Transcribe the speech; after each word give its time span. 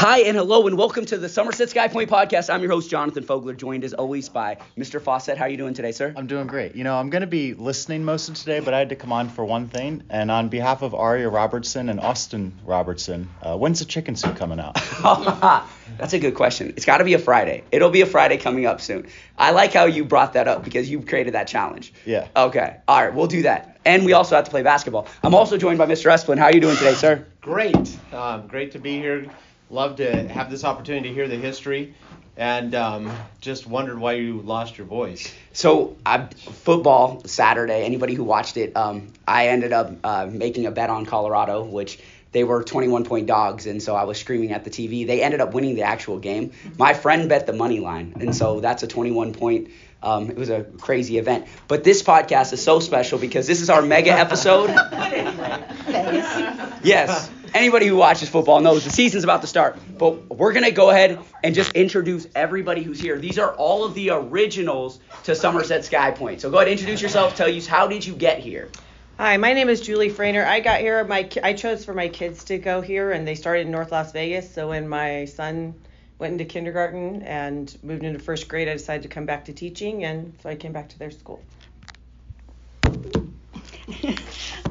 Hi 0.00 0.20
and 0.20 0.34
hello 0.34 0.66
and 0.66 0.78
welcome 0.78 1.04
to 1.04 1.18
the 1.18 1.28
Somerset 1.28 1.68
Sky 1.68 1.86
Pointe 1.86 2.08
podcast. 2.08 2.48
I'm 2.48 2.62
your 2.62 2.70
host 2.70 2.88
Jonathan 2.88 3.22
Fogler, 3.22 3.54
joined 3.54 3.84
as 3.84 3.92
always 3.92 4.30
by 4.30 4.56
Mr. 4.74 4.98
Fawcett. 4.98 5.36
How 5.36 5.44
are 5.44 5.50
you 5.50 5.58
doing 5.58 5.74
today, 5.74 5.92
sir? 5.92 6.14
I'm 6.16 6.26
doing 6.26 6.46
great. 6.46 6.74
You 6.74 6.84
know, 6.84 6.96
I'm 6.96 7.10
going 7.10 7.20
to 7.20 7.26
be 7.26 7.52
listening 7.52 8.02
most 8.02 8.30
of 8.30 8.34
today, 8.34 8.60
but 8.60 8.72
I 8.72 8.78
had 8.78 8.88
to 8.88 8.96
come 8.96 9.12
on 9.12 9.28
for 9.28 9.44
one 9.44 9.68
thing. 9.68 10.02
And 10.08 10.30
on 10.30 10.48
behalf 10.48 10.80
of 10.80 10.94
Aria 10.94 11.28
Robertson 11.28 11.90
and 11.90 12.00
Austin 12.00 12.54
Robertson, 12.64 13.28
uh, 13.42 13.58
when's 13.58 13.80
the 13.80 13.84
chicken 13.84 14.16
soup 14.16 14.36
coming 14.36 14.58
out? 14.58 14.76
That's 15.98 16.14
a 16.14 16.18
good 16.18 16.34
question. 16.34 16.72
It's 16.76 16.86
got 16.86 16.96
to 16.96 17.04
be 17.04 17.12
a 17.12 17.18
Friday. 17.18 17.62
It'll 17.70 17.90
be 17.90 18.00
a 18.00 18.06
Friday 18.06 18.38
coming 18.38 18.64
up 18.64 18.80
soon. 18.80 19.06
I 19.36 19.50
like 19.50 19.74
how 19.74 19.84
you 19.84 20.06
brought 20.06 20.32
that 20.32 20.48
up 20.48 20.64
because 20.64 20.88
you 20.88 21.02
created 21.02 21.34
that 21.34 21.46
challenge. 21.46 21.92
Yeah. 22.06 22.26
Okay. 22.34 22.78
All 22.88 23.04
right, 23.04 23.14
we'll 23.14 23.26
do 23.26 23.42
that. 23.42 23.78
And 23.84 24.06
we 24.06 24.14
also 24.14 24.34
have 24.34 24.46
to 24.46 24.50
play 24.50 24.62
basketball. 24.62 25.08
I'm 25.22 25.34
also 25.34 25.58
joined 25.58 25.76
by 25.76 25.84
Mr. 25.84 26.10
Esplin. 26.10 26.38
How 26.38 26.46
are 26.46 26.54
you 26.54 26.60
doing 26.62 26.76
today, 26.78 26.94
sir? 26.94 27.26
Great. 27.42 27.98
Um, 28.14 28.46
great 28.46 28.72
to 28.72 28.78
be 28.78 28.96
here. 28.96 29.26
Love 29.70 29.96
to 29.96 30.28
have 30.28 30.50
this 30.50 30.64
opportunity 30.64 31.08
to 31.08 31.14
hear 31.14 31.28
the 31.28 31.36
history 31.36 31.94
and 32.36 32.74
um, 32.74 33.12
just 33.40 33.66
wondered 33.66 33.98
why 33.98 34.14
you 34.14 34.40
lost 34.40 34.78
your 34.78 34.86
voice. 34.86 35.32
So 35.52 35.96
I, 36.04 36.26
football 36.26 37.22
Saturday. 37.24 37.84
Anybody 37.84 38.14
who 38.14 38.24
watched 38.24 38.56
it, 38.56 38.76
um, 38.76 39.12
I 39.28 39.48
ended 39.48 39.72
up 39.72 39.92
uh, 40.02 40.26
making 40.26 40.66
a 40.66 40.70
bet 40.70 40.90
on 40.90 41.06
Colorado, 41.06 41.64
which 41.64 42.00
they 42.32 42.44
were 42.44 42.64
21 42.64 43.04
point 43.04 43.26
dogs, 43.26 43.66
and 43.66 43.82
so 43.82 43.94
I 43.94 44.04
was 44.04 44.18
screaming 44.18 44.52
at 44.52 44.64
the 44.64 44.70
TV. 44.70 45.06
They 45.06 45.22
ended 45.22 45.40
up 45.40 45.52
winning 45.52 45.74
the 45.74 45.82
actual 45.82 46.18
game. 46.18 46.52
My 46.78 46.94
friend 46.94 47.28
bet 47.28 47.46
the 47.46 47.52
money 47.52 47.80
line, 47.80 48.14
and 48.20 48.34
so 48.34 48.60
that's 48.60 48.82
a 48.82 48.86
21 48.86 49.34
point. 49.34 49.68
Um, 50.02 50.30
it 50.30 50.36
was 50.36 50.48
a 50.48 50.62
crazy 50.62 51.18
event. 51.18 51.46
But 51.68 51.84
this 51.84 52.02
podcast 52.02 52.54
is 52.54 52.64
so 52.64 52.80
special 52.80 53.18
because 53.18 53.46
this 53.46 53.60
is 53.60 53.68
our 53.68 53.82
mega 53.82 54.12
episode. 54.12 54.70
yes 56.82 57.30
anybody 57.54 57.86
who 57.86 57.96
watches 57.96 58.28
football 58.28 58.60
knows 58.60 58.84
the 58.84 58.90
season's 58.90 59.24
about 59.24 59.40
to 59.42 59.46
start. 59.46 59.78
But 59.98 60.28
we're 60.28 60.52
going 60.52 60.64
to 60.64 60.70
go 60.70 60.90
ahead 60.90 61.18
and 61.42 61.54
just 61.54 61.72
introduce 61.72 62.26
everybody 62.34 62.82
who's 62.82 63.00
here. 63.00 63.18
These 63.18 63.38
are 63.38 63.54
all 63.54 63.84
of 63.84 63.94
the 63.94 64.10
originals 64.10 65.00
to 65.24 65.34
Somerset 65.34 65.84
Sky 65.84 66.10
Pointe. 66.10 66.40
So 66.40 66.50
go 66.50 66.58
ahead, 66.58 66.68
introduce 66.68 67.02
yourself, 67.02 67.36
tell 67.36 67.54
us 67.54 67.66
how 67.66 67.86
did 67.86 68.04
you 68.04 68.14
get 68.14 68.38
here? 68.38 68.68
Hi, 69.18 69.36
my 69.36 69.52
name 69.52 69.68
is 69.68 69.82
Julie 69.82 70.10
Frainer. 70.10 70.46
I 70.46 70.60
got 70.60 70.80
here. 70.80 71.04
My 71.04 71.28
I 71.42 71.52
chose 71.52 71.84
for 71.84 71.92
my 71.92 72.08
kids 72.08 72.44
to 72.44 72.56
go 72.56 72.80
here, 72.80 73.12
and 73.12 73.28
they 73.28 73.34
started 73.34 73.66
in 73.66 73.70
North 73.70 73.92
Las 73.92 74.12
Vegas. 74.12 74.50
So 74.50 74.70
when 74.70 74.88
my 74.88 75.26
son 75.26 75.74
went 76.18 76.32
into 76.32 76.46
kindergarten 76.46 77.20
and 77.24 77.76
moved 77.82 78.02
into 78.02 78.18
first 78.18 78.48
grade, 78.48 78.66
I 78.66 78.72
decided 78.72 79.02
to 79.02 79.08
come 79.08 79.26
back 79.26 79.44
to 79.44 79.52
teaching, 79.52 80.04
and 80.04 80.32
so 80.42 80.48
I 80.48 80.54
came 80.54 80.72
back 80.72 80.88
to 80.90 80.98
their 80.98 81.10
school. 81.10 81.42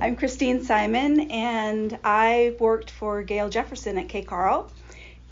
I'm 0.01 0.15
Christine 0.15 0.63
Simon, 0.63 1.29
and 1.29 1.99
I 2.05 2.55
worked 2.57 2.89
for 2.89 3.21
Gail 3.21 3.49
Jefferson 3.49 3.97
at 3.97 4.07
Kay 4.07 4.21
Carl, 4.21 4.71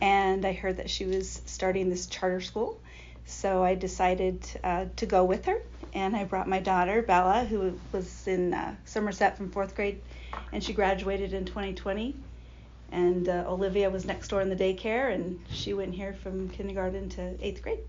and 0.01 0.45
I 0.45 0.51
heard 0.51 0.75
that 0.75 0.89
she 0.89 1.05
was 1.05 1.41
starting 1.45 1.89
this 1.89 2.05
charter 2.05 2.41
school, 2.41 2.77
so 3.25 3.63
I 3.63 3.75
decided 3.75 4.45
uh, 4.65 4.87
to 4.97 5.05
go 5.05 5.23
with 5.23 5.45
her, 5.45 5.61
and 5.93 6.17
I 6.17 6.25
brought 6.25 6.49
my 6.49 6.59
daughter 6.59 7.01
Bella, 7.01 7.45
who 7.45 7.79
was 7.93 8.27
in 8.27 8.53
uh, 8.53 8.75
Somerset 8.83 9.37
from 9.37 9.51
fourth 9.51 9.73
grade, 9.73 10.01
and 10.51 10.61
she 10.61 10.73
graduated 10.73 11.31
in 11.31 11.45
2020. 11.45 12.17
And 12.91 13.29
uh, 13.29 13.45
Olivia 13.47 13.89
was 13.89 14.03
next 14.03 14.27
door 14.27 14.41
in 14.41 14.49
the 14.49 14.55
daycare, 14.55 15.13
and 15.13 15.39
she 15.49 15.73
went 15.73 15.95
here 15.95 16.13
from 16.13 16.49
kindergarten 16.49 17.07
to 17.11 17.35
eighth 17.41 17.61
grade. 17.61 17.79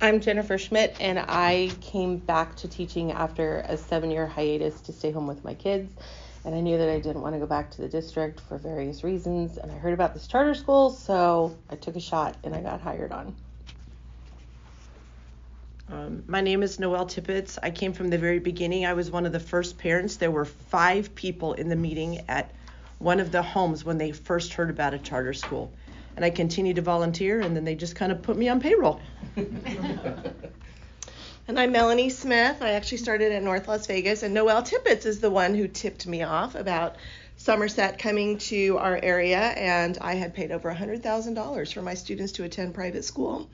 I'm 0.00 0.20
Jennifer 0.20 0.58
Schmidt, 0.58 0.94
and 1.00 1.18
I 1.18 1.72
came 1.80 2.18
back 2.18 2.54
to 2.58 2.68
teaching 2.68 3.10
after 3.10 3.64
a 3.66 3.76
seven 3.76 4.12
year 4.12 4.28
hiatus 4.28 4.80
to 4.82 4.92
stay 4.92 5.10
home 5.10 5.26
with 5.26 5.42
my 5.42 5.54
kids. 5.54 5.92
And 6.44 6.54
I 6.54 6.60
knew 6.60 6.78
that 6.78 6.88
I 6.88 7.00
didn't 7.00 7.20
want 7.20 7.34
to 7.34 7.40
go 7.40 7.46
back 7.46 7.72
to 7.72 7.82
the 7.82 7.88
district 7.88 8.38
for 8.38 8.58
various 8.58 9.02
reasons. 9.02 9.58
And 9.58 9.72
I 9.72 9.74
heard 9.74 9.94
about 9.94 10.14
this 10.14 10.28
charter 10.28 10.54
school, 10.54 10.90
so 10.90 11.56
I 11.68 11.74
took 11.74 11.96
a 11.96 12.00
shot 12.00 12.36
and 12.44 12.54
I 12.54 12.60
got 12.60 12.80
hired 12.80 13.10
on. 13.10 13.34
Um, 15.90 16.22
my 16.28 16.42
name 16.42 16.62
is 16.62 16.78
Noelle 16.78 17.06
Tippett. 17.06 17.58
I 17.60 17.72
came 17.72 17.92
from 17.92 18.08
the 18.08 18.18
very 18.18 18.38
beginning. 18.38 18.86
I 18.86 18.92
was 18.92 19.10
one 19.10 19.26
of 19.26 19.32
the 19.32 19.40
first 19.40 19.78
parents. 19.78 20.14
There 20.14 20.30
were 20.30 20.44
five 20.44 21.12
people 21.16 21.54
in 21.54 21.68
the 21.68 21.76
meeting 21.76 22.20
at 22.28 22.52
one 23.00 23.18
of 23.18 23.32
the 23.32 23.42
homes 23.42 23.84
when 23.84 23.98
they 23.98 24.12
first 24.12 24.52
heard 24.52 24.70
about 24.70 24.94
a 24.94 24.98
charter 24.98 25.34
school 25.34 25.72
and 26.18 26.24
I 26.24 26.30
continued 26.30 26.74
to 26.76 26.82
volunteer, 26.82 27.40
and 27.40 27.54
then 27.54 27.62
they 27.62 27.76
just 27.76 27.94
kind 27.94 28.10
of 28.10 28.22
put 28.22 28.36
me 28.36 28.48
on 28.48 28.60
payroll. 28.60 29.00
And 31.46 31.58
I'm 31.58 31.72
Melanie 31.72 32.10
Smith. 32.10 32.60
I 32.60 32.72
actually 32.72 32.98
started 32.98 33.32
at 33.32 33.42
North 33.42 33.68
Las 33.68 33.86
Vegas, 33.86 34.22
and 34.22 34.34
Noelle 34.34 34.62
Tippett 34.62 35.06
is 35.06 35.20
the 35.20 35.30
one 35.30 35.54
who 35.54 35.66
tipped 35.66 36.06
me 36.06 36.22
off 36.22 36.54
about 36.54 36.96
Somerset 37.38 37.98
coming 37.98 38.36
to 38.36 38.76
our 38.76 39.00
area, 39.02 39.38
and 39.38 39.96
I 39.98 40.12
had 40.16 40.34
paid 40.34 40.52
over 40.52 40.70
$100,000 40.70 41.72
for 41.72 41.80
my 41.80 41.94
students 41.94 42.32
to 42.32 42.44
attend 42.44 42.74
private 42.74 43.02
school. 43.02 43.48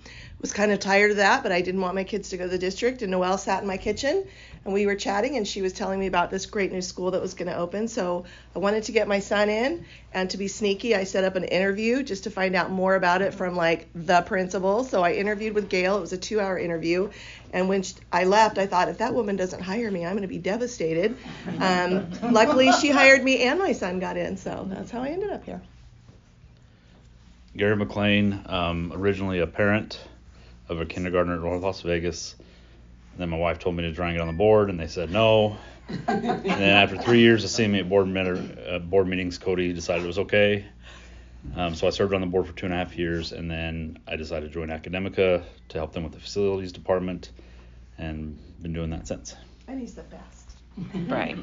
Was 0.45 0.53
kind 0.53 0.73
of 0.73 0.79
tired 0.79 1.11
of 1.11 1.17
that, 1.17 1.43
but 1.43 1.53
I 1.53 1.63
didn't 1.63 1.81
want 1.81 1.95
my 1.95 2.05
kids 2.05 2.29
to 2.29 2.37
go 2.37 2.45
to 2.45 2.51
the 2.51 2.59
district. 2.59 3.01
And 3.01 3.11
Noelle 3.11 3.39
sat 3.39 3.63
in 3.63 3.67
my 3.67 3.79
kitchen, 3.79 4.27
and 4.67 4.75
we 4.75 4.85
were 4.85 4.95
chatting, 4.95 5.39
and 5.39 5.49
she 5.49 5.63
was 5.63 5.73
telling 5.73 5.99
me 5.99 6.07
about 6.07 6.31
this 6.31 6.45
great 6.45 6.71
new 6.71 6.83
school 6.83 7.13
that 7.13 7.23
was 7.23 7.33
going 7.33 7.51
to 7.51 7.57
open. 7.57 7.89
So 7.89 8.27
I 8.55 8.59
wanted 8.59 8.83
to 8.83 8.93
get 8.93 9.09
my 9.09 9.21
son 9.21 9.49
in, 9.49 9.87
and 10.13 10.29
to 10.29 10.37
be 10.37 10.49
sneaky, 10.49 10.95
I 10.95 11.05
set 11.05 11.25
up 11.25 11.37
an 11.37 11.45
interview 11.45 12.03
just 12.03 12.25
to 12.25 12.31
find 12.31 12.55
out 12.55 12.71
more 12.71 12.95
about 12.95 13.23
it 13.23 13.33
from 13.33 13.57
like 13.57 13.89
the 13.95 14.21
principal. 14.21 14.85
So 14.85 15.03
I 15.03 15.13
interviewed 15.13 15.55
with 15.55 15.71
Gail. 15.71 15.97
It 15.97 16.03
was 16.03 16.13
a 16.13 16.19
two-hour 16.19 16.59
interview, 16.59 17.11
and 17.55 17.71
when 17.71 17.83
I 18.13 18.25
left, 18.25 18.59
I 18.59 18.67
thought, 18.67 18.91
if 18.91 18.99
that 18.99 19.15
woman 19.15 19.37
doesn't 19.37 19.63
hire 19.63 19.91
me, 19.91 20.05
I'm 20.05 20.13
going 20.13 20.23
to 20.23 20.29
be 20.29 20.37
devastated. 20.37 21.17
Um, 21.59 22.11
luckily, 22.23 22.71
she 22.73 22.91
hired 22.91 23.25
me, 23.25 23.45
and 23.45 23.59
my 23.59 23.73
son 23.73 23.99
got 23.99 24.19
in, 24.19 24.37
so 24.37 24.67
that's 24.69 24.91
how 24.91 25.01
I 25.01 25.09
ended 25.09 25.31
up 25.31 25.43
here. 25.47 25.63
Gary 27.57 27.77
McLean, 27.77 28.45
um, 28.45 28.93
originally 28.95 29.39
a 29.39 29.47
parent 29.47 30.01
of 30.69 30.81
a 30.81 30.87
kindergartner 30.87 31.35
at 31.35 31.41
North 31.41 31.63
Las 31.63 31.81
Vegas. 31.83 32.35
And 33.13 33.21
then 33.21 33.29
my 33.31 33.37
wife 33.37 33.59
told 33.59 33.77
me 33.77 33.83
to 33.85 33.93
try 33.93 34.09
and 34.09 34.17
get 34.17 34.21
on 34.21 34.27
the 34.27 34.39
board, 34.39 34.71
and 34.71 34.79
they 34.79 34.87
said 34.87 35.11
no. 35.11 35.57
and 35.89 36.45
then 36.45 36.63
after 36.63 36.97
three 36.97 37.21
years 37.21 37.45
of 37.45 37.51
seeing 37.51 37.73
me 37.73 37.81
at 37.81 37.89
board, 37.89 38.09
uh, 38.17 38.79
board 38.79 39.07
meetings, 39.07 39.39
Cody 39.39 39.73
decided 39.73 40.05
it 40.05 40.07
was 40.07 40.19
okay. 40.19 40.65
Um, 41.55 41.75
so 41.75 41.87
I 41.87 41.91
served 41.91 42.15
on 42.15 42.21
the 42.21 42.27
board 42.27 42.47
for 42.47 42.53
two 42.55 42.67
and 42.67 42.75
a 42.75 42.79
half 42.79 42.97
years, 42.97 43.33
and 43.33 43.51
then 43.51 43.99
I 44.09 44.17
decided 44.17 44.49
to 44.49 44.53
join 44.53 44.69
Academica 44.69 45.45
to 45.69 45.79
help 45.79 45.93
them 45.93 46.03
with 46.03 46.13
the 46.13 46.21
facilities 46.21 46.73
department, 46.73 47.31
and 47.99 48.39
been 48.63 48.73
doing 48.73 48.91
that 48.91 49.07
since. 49.07 49.37
And 49.69 49.79
he's 49.79 49.95
the 49.95 50.03
best. 50.05 50.51
right. 51.09 51.37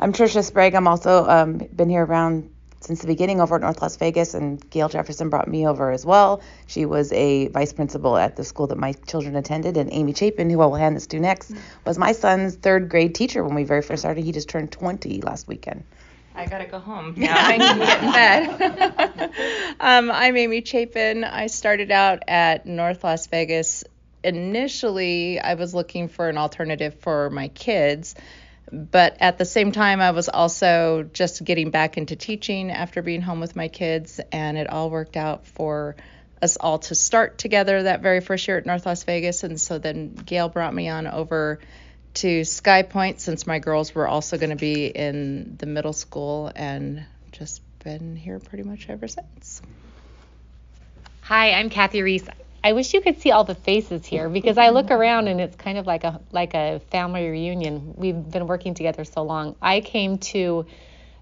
I'm 0.00 0.12
Trisha 0.12 0.44
Sprague. 0.44 0.74
I'm 0.74 0.88
also 0.88 1.26
um, 1.26 1.58
been 1.74 1.88
here 1.88 2.04
around 2.04 2.50
since 2.80 3.00
the 3.00 3.06
beginning 3.06 3.40
over 3.40 3.56
at 3.56 3.60
North 3.60 3.82
Las 3.82 3.96
Vegas, 3.96 4.34
and 4.34 4.68
Gail 4.70 4.88
Jefferson 4.88 5.30
brought 5.30 5.48
me 5.48 5.66
over 5.66 5.90
as 5.90 6.06
well. 6.06 6.40
She 6.66 6.86
was 6.86 7.12
a 7.12 7.48
vice 7.48 7.72
principal 7.72 8.16
at 8.16 8.36
the 8.36 8.44
school 8.44 8.68
that 8.68 8.78
my 8.78 8.92
children 9.06 9.36
attended, 9.36 9.76
and 9.76 9.92
Amy 9.92 10.14
Chapin, 10.14 10.48
who 10.50 10.60
I 10.60 10.66
will 10.66 10.76
hand 10.76 10.96
this 10.96 11.06
to 11.08 11.18
next, 11.18 11.52
was 11.84 11.98
my 11.98 12.12
son's 12.12 12.54
third 12.54 12.88
grade 12.88 13.14
teacher 13.14 13.44
when 13.44 13.54
we 13.54 13.64
very 13.64 13.82
first 13.82 14.02
started. 14.02 14.24
He 14.24 14.32
just 14.32 14.48
turned 14.48 14.70
20 14.70 15.22
last 15.22 15.48
weekend. 15.48 15.84
I 16.38 16.46
gotta 16.46 16.66
go 16.66 16.78
home 16.78 17.14
now. 17.16 17.34
I 17.36 17.58
can 17.58 17.78
get 17.78 18.02
in 18.04 18.12
bed. 18.12 19.32
um, 19.80 20.08
I'm 20.08 20.36
Amy 20.36 20.64
Chapin. 20.64 21.24
I 21.24 21.48
started 21.48 21.90
out 21.90 22.22
at 22.28 22.64
North 22.64 23.02
Las 23.02 23.26
Vegas. 23.26 23.82
Initially, 24.22 25.40
I 25.40 25.54
was 25.54 25.74
looking 25.74 26.06
for 26.06 26.28
an 26.28 26.38
alternative 26.38 26.94
for 27.00 27.28
my 27.30 27.48
kids, 27.48 28.14
but 28.72 29.16
at 29.20 29.38
the 29.38 29.44
same 29.44 29.72
time, 29.72 30.00
I 30.00 30.10
was 30.10 30.28
also 30.28 31.08
just 31.12 31.44
getting 31.44 31.70
back 31.70 31.96
into 31.96 32.16
teaching 32.16 32.70
after 32.70 33.02
being 33.02 33.22
home 33.22 33.40
with 33.40 33.56
my 33.56 33.68
kids, 33.68 34.20
and 34.32 34.56
it 34.58 34.68
all 34.68 34.90
worked 34.90 35.16
out 35.16 35.46
for 35.46 35.96
us 36.40 36.56
all 36.56 36.78
to 36.78 36.94
start 36.94 37.38
together 37.38 37.84
that 37.84 38.00
very 38.00 38.20
first 38.20 38.46
year 38.46 38.58
at 38.58 38.66
North 38.66 38.86
Las 38.86 39.04
Vegas. 39.04 39.42
And 39.42 39.60
so 39.60 39.78
then 39.78 40.14
Gail 40.14 40.48
brought 40.48 40.74
me 40.74 40.88
on 40.88 41.06
over 41.06 41.58
to 42.14 42.44
Sky 42.44 42.82
Pointe 42.82 43.20
since 43.20 43.46
my 43.46 43.58
girls 43.58 43.94
were 43.94 44.06
also 44.06 44.38
going 44.38 44.50
to 44.50 44.56
be 44.56 44.86
in 44.86 45.56
the 45.58 45.66
middle 45.66 45.92
school 45.92 46.50
and 46.54 47.04
just 47.32 47.62
been 47.84 48.16
here 48.16 48.38
pretty 48.38 48.64
much 48.64 48.88
ever 48.88 49.08
since. 49.08 49.62
Hi, 51.22 51.52
I'm 51.52 51.70
Kathy 51.70 52.02
Reese. 52.02 52.24
I 52.62 52.72
wish 52.72 52.92
you 52.92 53.00
could 53.00 53.20
see 53.20 53.30
all 53.30 53.44
the 53.44 53.54
faces 53.54 54.04
here 54.04 54.28
because 54.28 54.58
I 54.58 54.70
look 54.70 54.90
around 54.90 55.28
and 55.28 55.40
it's 55.40 55.56
kind 55.56 55.78
of 55.78 55.86
like 55.86 56.04
a 56.04 56.20
like 56.32 56.54
a 56.54 56.80
family 56.90 57.28
reunion. 57.28 57.94
We've 57.96 58.30
been 58.30 58.46
working 58.46 58.74
together 58.74 59.04
so 59.04 59.22
long. 59.22 59.56
I 59.62 59.80
came 59.80 60.18
to 60.18 60.66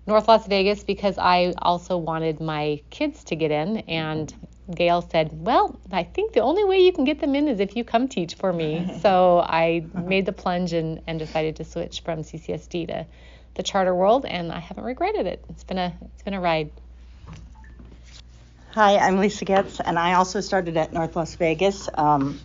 North 0.06 0.28
Las 0.28 0.46
Vegas 0.46 0.84
because 0.84 1.18
I 1.18 1.52
also 1.58 1.96
wanted 1.98 2.40
my 2.40 2.80
kids 2.90 3.24
to 3.24 3.36
get 3.36 3.50
in 3.50 3.78
and 3.88 4.32
Gail 4.74 5.02
said, 5.02 5.30
Well, 5.32 5.78
I 5.92 6.02
think 6.02 6.32
the 6.32 6.40
only 6.40 6.64
way 6.64 6.80
you 6.80 6.92
can 6.92 7.04
get 7.04 7.20
them 7.20 7.34
in 7.34 7.48
is 7.48 7.60
if 7.60 7.76
you 7.76 7.84
come 7.84 8.08
teach 8.08 8.34
for 8.34 8.52
me. 8.52 8.98
so 9.00 9.40
I 9.40 9.84
made 9.94 10.26
the 10.26 10.32
plunge 10.32 10.72
and, 10.72 11.02
and 11.06 11.18
decided 11.18 11.56
to 11.56 11.64
switch 11.64 12.02
from 12.02 12.20
CCSD 12.20 12.88
to 12.88 13.06
the 13.54 13.62
charter 13.62 13.94
world, 13.94 14.26
and 14.26 14.52
I 14.52 14.58
haven't 14.58 14.84
regretted 14.84 15.26
it. 15.26 15.44
It's 15.48 15.64
been 15.64 15.78
a 15.78 15.94
it's 16.14 16.22
been 16.22 16.34
a 16.34 16.40
ride. 16.40 16.70
Hi, 18.76 18.99
I'm 18.99 19.17
Lisa 19.17 19.46
Getz, 19.46 19.81
and 19.81 19.99
I 19.99 20.12
also 20.12 20.43
started 20.43 20.76
at 20.76 20.93
North 20.93 21.17
Las 21.17 21.34
Vegas. 21.37 21.88
Um, 21.94 22.38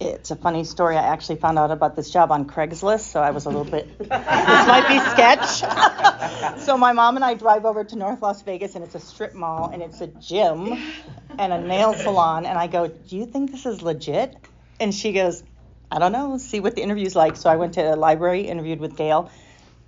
It's 0.00 0.32
a 0.32 0.34
funny 0.34 0.64
story. 0.64 0.96
I 0.96 1.06
actually 1.12 1.36
found 1.36 1.60
out 1.60 1.70
about 1.70 1.94
this 1.94 2.10
job 2.10 2.32
on 2.32 2.46
Craigslist, 2.46 3.02
so 3.02 3.20
I 3.20 3.30
was 3.30 3.46
a 3.46 3.50
little 3.50 3.70
bit. 3.70 3.96
this 3.96 4.08
might 4.08 4.88
be 4.88 4.98
sketch. 5.10 6.58
so 6.66 6.76
my 6.76 6.92
mom 6.92 7.14
and 7.14 7.24
I 7.24 7.34
drive 7.34 7.64
over 7.66 7.84
to 7.84 7.94
North 7.94 8.20
Las 8.20 8.42
Vegas, 8.42 8.74
and 8.74 8.82
it's 8.82 8.96
a 8.96 8.98
strip 8.98 9.32
mall, 9.36 9.70
and 9.72 9.80
it's 9.80 10.00
a 10.00 10.08
gym 10.08 10.76
and 11.38 11.52
a 11.52 11.60
nail 11.60 11.94
salon. 11.94 12.46
And 12.46 12.58
I 12.58 12.66
go, 12.66 12.88
"Do 12.88 13.16
you 13.16 13.26
think 13.26 13.52
this 13.52 13.64
is 13.64 13.80
legit?" 13.80 14.34
And 14.80 14.92
she 14.92 15.12
goes, 15.12 15.44
"I 15.88 16.00
don't 16.00 16.10
know. 16.10 16.36
See 16.38 16.58
what 16.58 16.74
the 16.74 16.82
interview's 16.82 17.14
like." 17.14 17.36
So 17.36 17.48
I 17.48 17.54
went 17.54 17.74
to 17.74 17.94
a 17.94 17.94
library, 17.94 18.48
interviewed 18.48 18.80
with 18.80 18.96
Gail. 18.96 19.30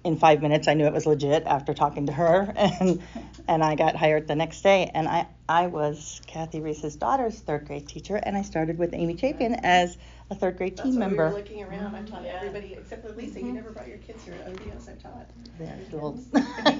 In 0.04 0.16
five 0.16 0.42
minutes, 0.42 0.68
I 0.68 0.74
knew 0.74 0.86
it 0.86 0.92
was 0.92 1.06
legit 1.06 1.44
after 1.44 1.74
talking 1.74 2.06
to 2.06 2.12
her, 2.12 2.52
and 2.56 3.02
and 3.48 3.62
I 3.62 3.74
got 3.74 3.96
hired 3.96 4.26
the 4.28 4.34
next 4.36 4.62
day. 4.62 4.90
And 4.92 5.08
I 5.08 5.26
I 5.48 5.66
was 5.66 6.20
Kathy 6.26 6.60
Reese's 6.60 6.96
daughter's 6.96 7.38
third 7.38 7.66
grade 7.66 7.86
teacher, 7.88 8.16
and 8.16 8.36
I 8.36 8.42
started 8.42 8.78
with 8.78 8.94
Amy 8.94 9.16
Chapin 9.16 9.54
as 9.62 9.96
a 10.30 10.34
third 10.34 10.56
grade 10.56 10.76
That's 10.76 10.88
team 10.88 10.94
why 10.94 11.06
member. 11.06 11.26
we 11.26 11.32
were 11.32 11.38
looking 11.38 11.62
around. 11.62 11.94
I 11.94 12.02
taught 12.02 12.24
everybody 12.24 12.74
except 12.74 13.06
for 13.06 13.12
Lisa. 13.12 13.40
You 13.40 13.52
never 13.52 13.70
brought 13.70 13.88
your 13.88 13.98
kids 13.98 14.24
here. 14.24 14.34
Everybody 14.44 14.70
else 14.70 14.88
I've 14.88 15.02
taught. 15.02 15.26
Yeah, 15.60 15.74
well, 15.92 16.18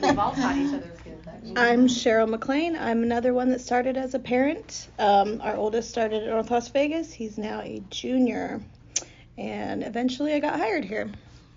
We've 0.03 0.19
all 0.19 0.33
taught 0.33 0.57
each 0.57 0.73
other's 0.75 1.01
kids 1.03 1.27
actually. 1.29 1.57
I'm 1.57 1.87
Cheryl 1.87 2.29
McLean. 2.29 2.77
I'm 2.77 3.03
another 3.03 3.35
one 3.35 3.51
that 3.51 3.61
started 3.61 3.97
as 3.97 4.15
a 4.15 4.19
parent. 4.19 4.89
Um, 4.99 5.41
our 5.43 5.55
oldest 5.57 5.91
started 5.91 6.23
at 6.23 6.29
North 6.31 6.51
Las 6.51 6.69
Vegas. 6.69 7.13
He's 7.13 7.37
now 7.37 7.61
a 7.61 7.83
junior. 7.91 8.61
And 9.37 9.83
eventually 9.83 10.33
I 10.35 10.41
got 10.41 10.59
hired 10.59 10.85
here. 10.85 11.11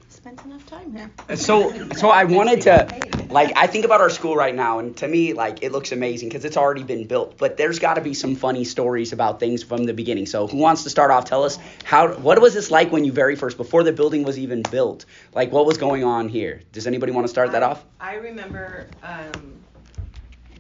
Spent 0.10 0.44
enough 0.46 0.66
time 0.66 0.96
here. 0.96 1.38
So, 1.38 1.72
so 1.94 2.10
I 2.10 2.24
wanted 2.26 2.62
to, 2.62 2.88
like, 3.30 3.54
I 3.56 3.68
think 3.68 3.86
about 3.86 4.02
our 4.02 4.10
school 4.10 4.36
right 4.36 4.54
now, 4.54 4.80
and 4.80 4.96
to 4.98 5.08
me, 5.08 5.34
like, 5.34 5.64
it 5.64 5.72
looks 5.72 5.92
amazing 5.92 6.30
because 6.30 6.46
it's 6.46 6.58
already 6.58 6.84
been 6.84 7.08
built. 7.08 7.38
But 7.38 7.58
there's 7.58 7.80
got 7.80 7.96
to 7.96 8.02
be 8.02 8.14
some 8.14 8.36
funny 8.36 8.64
stories 8.64 9.14
about 9.14 9.40
things 9.40 9.64
from 9.64 9.84
the 9.84 9.94
beginning. 9.94 10.26
So, 10.26 10.48
who 10.48 10.58
wants 10.58 10.84
to 10.84 10.90
start 10.90 11.12
off? 11.12 11.26
Tell 11.26 11.44
us 11.44 11.60
how, 11.84 12.14
what 12.14 12.42
was 12.42 12.54
this 12.54 12.72
like 12.72 12.92
when 12.92 13.06
you 13.06 13.12
very 13.12 13.36
first, 13.36 13.58
before 13.58 13.84
the 13.84 13.94
building 13.94 14.24
was 14.24 14.38
even 14.40 14.62
built? 14.64 15.06
Like, 15.34 15.52
what 15.52 15.66
was 15.66 15.78
going 15.78 16.04
on 16.04 16.30
here? 16.30 16.62
Does 16.72 16.88
anybody 16.88 17.12
want 17.12 17.26
to 17.26 17.30
start 17.30 17.52
that 17.52 17.64
off? 17.64 17.84
I 18.00 18.16
remember 18.16 18.88
um, 19.04 19.56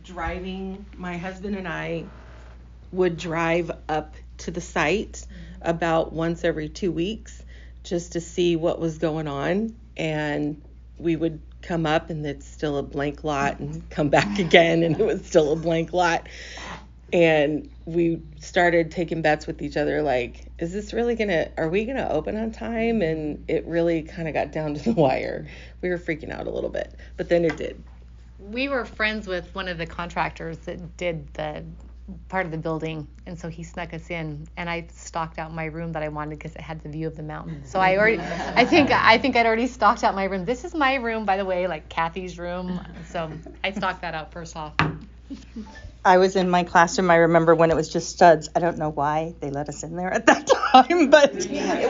driving, 0.03 0.85
my 0.97 1.17
husband 1.17 1.55
and 1.55 1.67
I 1.67 2.05
would 2.91 3.17
drive 3.17 3.71
up 3.89 4.15
to 4.39 4.51
the 4.51 4.61
site 4.61 5.25
about 5.61 6.13
once 6.13 6.43
every 6.43 6.69
two 6.69 6.91
weeks 6.91 7.43
just 7.83 8.13
to 8.13 8.21
see 8.21 8.55
what 8.55 8.79
was 8.79 8.97
going 8.97 9.27
on. 9.27 9.75
And 9.97 10.61
we 10.97 11.15
would 11.15 11.39
come 11.65 11.85
up 11.85 12.09
and 12.09 12.25
it's 12.25 12.47
still 12.47 12.77
a 12.77 12.83
blank 12.83 13.23
lot 13.23 13.59
and 13.59 13.87
come 13.89 14.09
back 14.09 14.39
again 14.39 14.83
and 14.83 14.99
it 14.99 15.05
was 15.05 15.25
still 15.25 15.51
a 15.51 15.55
blank 15.55 15.93
lot. 15.93 16.27
And 17.13 17.69
we 17.85 18.21
started 18.39 18.91
taking 18.91 19.21
bets 19.21 19.47
with 19.47 19.61
each 19.61 19.77
other 19.77 20.01
like, 20.01 20.51
is 20.59 20.73
this 20.73 20.91
really 20.91 21.15
gonna, 21.15 21.49
are 21.57 21.69
we 21.69 21.85
gonna 21.85 22.09
open 22.09 22.35
on 22.35 22.51
time? 22.51 23.01
And 23.01 23.43
it 23.47 23.65
really 23.65 24.01
kind 24.01 24.27
of 24.27 24.33
got 24.33 24.51
down 24.51 24.73
to 24.73 24.81
the 24.81 24.91
wire. 25.01 25.47
We 25.81 25.89
were 25.89 25.97
freaking 25.97 26.31
out 26.31 26.47
a 26.47 26.51
little 26.51 26.69
bit, 26.69 26.93
but 27.17 27.29
then 27.29 27.45
it 27.45 27.57
did. 27.57 27.81
We 28.39 28.67
were 28.67 28.85
friends 28.85 29.27
with 29.27 29.53
one 29.55 29.67
of 29.67 29.77
the 29.77 29.85
contractors 29.85 30.57
that 30.59 30.97
did 30.97 31.33
the 31.33 31.63
part 32.29 32.45
of 32.45 32.51
the 32.51 32.57
building, 32.57 33.07
and 33.25 33.39
so 33.39 33.49
he 33.49 33.63
snuck 33.63 33.93
us 33.93 34.09
in, 34.09 34.47
and 34.57 34.69
I 34.69 34.87
stocked 34.93 35.39
out 35.39 35.53
my 35.53 35.65
room 35.65 35.93
that 35.93 36.03
I 36.03 36.09
wanted 36.09 36.37
because 36.37 36.55
it 36.55 36.61
had 36.61 36.81
the 36.81 36.89
view 36.89 37.07
of 37.07 37.15
the 37.15 37.23
mountain. 37.23 37.65
So 37.65 37.79
I 37.79 37.97
already, 37.97 38.19
I 38.19 38.65
think, 38.65 38.91
I 38.91 39.17
think 39.17 39.35
I'd 39.35 39.45
already 39.45 39.67
stocked 39.67 40.03
out 40.03 40.13
my 40.15 40.25
room. 40.25 40.45
This 40.45 40.65
is 40.65 40.75
my 40.75 40.95
room, 40.95 41.25
by 41.25 41.37
the 41.37 41.45
way, 41.45 41.67
like 41.67 41.89
Kathy's 41.89 42.37
room. 42.37 42.79
So 43.09 43.31
I 43.63 43.71
stocked 43.71 44.01
that 44.01 44.13
out 44.13 44.31
first 44.31 44.55
off. 44.55 44.73
I 46.05 46.19
was 46.19 46.35
in 46.35 46.51
my 46.51 46.63
classroom. 46.63 47.09
I 47.09 47.15
remember 47.15 47.55
when 47.55 47.71
it 47.71 47.75
was 47.75 47.89
just 47.89 48.09
studs. 48.11 48.47
I 48.55 48.59
don't 48.59 48.77
know 48.77 48.89
why 48.91 49.33
they 49.39 49.49
let 49.49 49.69
us 49.69 49.81
in 49.81 49.95
there 49.95 50.13
at 50.13 50.27
that 50.27 50.45
time, 50.71 51.09
but 51.09 51.33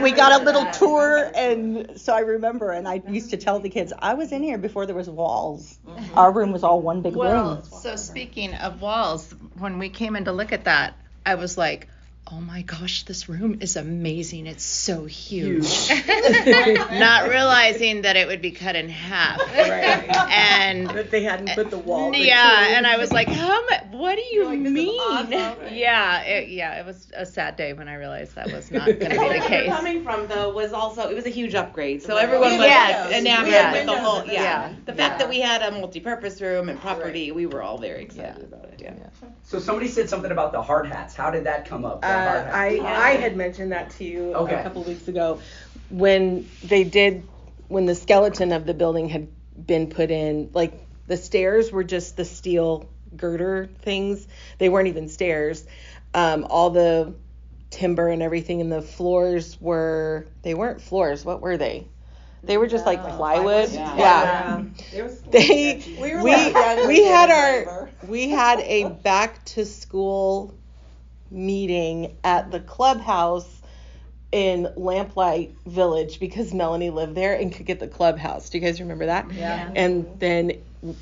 we 0.02 0.12
got 0.14 0.42
a 0.42 0.46
little 0.46 0.66
tour, 0.72 1.30
and 1.36 2.00
so 2.00 2.16
I 2.16 2.22
remember. 2.22 2.72
And 2.72 2.88
I 2.88 3.02
used 3.10 3.32
to 3.32 3.38
tell 3.38 3.60
the 3.60 3.68
kids, 3.68 3.92
I 4.00 4.14
was 4.14 4.32
in 4.32 4.42
here 4.42 4.58
before 4.58 4.86
there 4.86 4.96
was 4.96 5.10
walls. 5.10 5.78
Our 6.14 6.32
room 6.32 6.54
was 6.54 6.64
all 6.64 6.82
one 6.82 7.02
big 7.02 7.18
Well, 7.18 7.56
room. 7.56 7.64
so 7.66 7.98
speaking 7.98 8.54
of 8.54 8.82
walls, 8.82 9.36
when 9.58 9.80
we 9.80 9.90
came 9.90 10.16
in 10.16 10.26
to 10.26 10.32
look 10.32 10.52
at 10.52 10.66
that, 10.66 10.96
I 11.26 11.36
was 11.36 11.58
like, 11.58 11.88
oh 12.32 12.42
my 12.42 12.64
gosh, 12.64 13.04
this 13.04 13.30
room 13.30 13.60
is 13.62 13.76
amazing. 13.76 14.48
It's 14.48 14.64
so 14.64 15.06
huge. 15.06 15.90
Not 15.90 17.30
realizing 17.30 18.02
that 18.02 18.16
it 18.16 18.28
would 18.28 18.42
be 18.42 18.52
cut 18.52 18.76
in 18.76 18.90
half. 18.90 19.40
Right. 19.40 20.10
And 20.32 20.90
That 20.90 21.12
they 21.12 21.22
hadn't 21.24 21.50
put 21.56 21.70
the 21.70 21.78
wall. 21.78 22.14
yeah, 22.16 22.66
two- 22.68 22.74
and 22.74 22.88
I 22.88 22.98
was 22.98 23.12
like, 23.12 23.28
how 23.28 23.64
much? 23.66 23.82
What 23.92 24.16
do 24.16 24.24
you 24.24 24.46
like, 24.46 24.60
mean? 24.60 25.00
awesome, 25.00 25.32
right? 25.32 25.72
Yeah, 25.72 26.22
it, 26.24 26.50
yeah, 26.50 26.80
it 26.80 26.86
was 26.86 27.08
a 27.16 27.26
sad 27.26 27.56
day 27.56 27.74
when 27.74 27.88
I 27.88 27.96
realized 27.96 28.36
that 28.36 28.52
was 28.52 28.70
not 28.72 28.86
going 28.88 29.00
to 29.00 29.06
be 29.10 29.16
the 29.16 29.20
we 29.22 29.28
were 29.40 29.46
case. 29.48 29.68
coming 29.70 30.04
from 30.04 30.28
though 30.28 30.52
was 30.52 30.74
also 30.74 31.08
it 31.10 31.16
was 31.16 31.26
a 31.26 31.30
huge 31.30 31.56
upgrade. 31.56 32.02
So 32.04 32.18
everyone 32.18 32.58
was 32.58 32.68
had 32.68 33.04
windows. 33.10 33.20
enamored 33.22 33.48
We 33.48 33.54
had 33.54 33.74
with 33.74 33.86
the 33.86 34.00
whole 34.02 34.26
yeah. 34.26 34.34
Yeah. 34.34 34.74
The 34.86 34.94
fact 34.94 35.14
Yeah. 35.14 35.18
that 35.20 35.30
we 35.30 35.40
had 35.40 35.62
a 35.62 35.72
multi-purpose 35.72 36.42
room 36.42 36.70
and 36.70 36.80
property, 36.80 37.32
we 37.32 37.46
were 37.46 37.62
all 37.62 37.78
very 37.78 38.04
excited 38.04 38.38
Yeah. 38.40 38.46
about 38.58 38.66
it. 38.66 38.82
Yeah. 38.82 38.94
So 39.44 39.60
somebody 39.60 39.88
said 39.88 40.10
something 40.10 40.32
about 40.32 40.52
the 40.52 40.62
hard 40.62 40.88
hats. 40.88 41.16
How 41.16 41.30
did 41.32 41.46
that 41.46 41.68
come 41.70 41.86
up? 41.86 42.02
the 42.02 42.08
hard 42.08 42.15
Uh, 42.16 42.44
hats? 42.44 42.56
I 42.56 42.68
I 42.80 43.10
had 43.18 43.36
mentioned 43.36 43.72
that 43.72 43.92
to 43.92 44.04
you 44.04 44.34
Okay. 44.34 44.56
a 44.56 44.64
couple 44.64 44.84
weeks 44.84 45.08
ago 45.08 45.40
when 45.90 46.48
they 46.64 46.84
did 46.84 47.24
when 47.68 47.86
the 47.86 47.96
skeleton 47.96 48.52
of 48.52 48.66
the 48.66 48.74
building 48.74 49.10
had 49.10 49.28
been 49.66 49.88
put 49.90 50.12
in. 50.12 50.50
Like 50.54 50.74
the 51.08 51.18
stairs 51.18 51.72
were 51.72 51.84
just 51.84 52.18
the 52.18 52.26
steel 52.26 52.90
girder 53.16 53.70
things. 53.82 54.28
They 54.58 54.70
weren't 54.70 54.88
even 54.88 55.10
stairs. 55.10 55.66
Um, 56.14 56.46
all 56.50 56.70
the 56.70 57.14
timber 57.70 58.08
and 58.08 58.22
everything 58.22 58.60
in 58.62 58.70
the 58.70 58.82
floors 58.82 59.60
were 59.60 60.28
they 60.44 60.54
weren't 60.54 60.82
floors. 60.82 61.26
What 61.26 61.42
were 61.42 61.58
they? 61.58 61.88
They 62.44 62.58
were 62.58 62.68
just 62.68 62.86
like 62.86 63.02
plywood. 63.16 63.72
Yeah. 63.72 64.64
They 65.32 65.84
We 66.00 66.14
were 66.14 66.24
we 66.24 66.32
like 66.32 66.88
we 66.88 67.04
had 67.04 67.30
our 67.32 67.90
we 68.08 68.30
had 68.30 68.60
a 68.60 68.90
back 68.90 69.44
to 69.46 69.66
school 69.66 70.54
meeting 71.36 72.18
at 72.24 72.52
the 72.52 72.60
clubhouse 72.60 73.62
in 74.32 74.68
Lamplight 74.76 75.56
Village 75.66 76.20
because 76.20 76.54
Melanie 76.54 76.90
lived 76.90 77.16
there 77.16 77.36
and 77.36 77.54
could 77.54 77.66
get 77.66 77.80
the 77.80 77.88
clubhouse. 77.88 78.50
Do 78.50 78.58
you 78.58 78.64
guys 78.64 78.80
remember 78.80 79.06
that? 79.06 79.32
Yeah. 79.32 79.72
And 79.76 80.20
then 80.20 80.54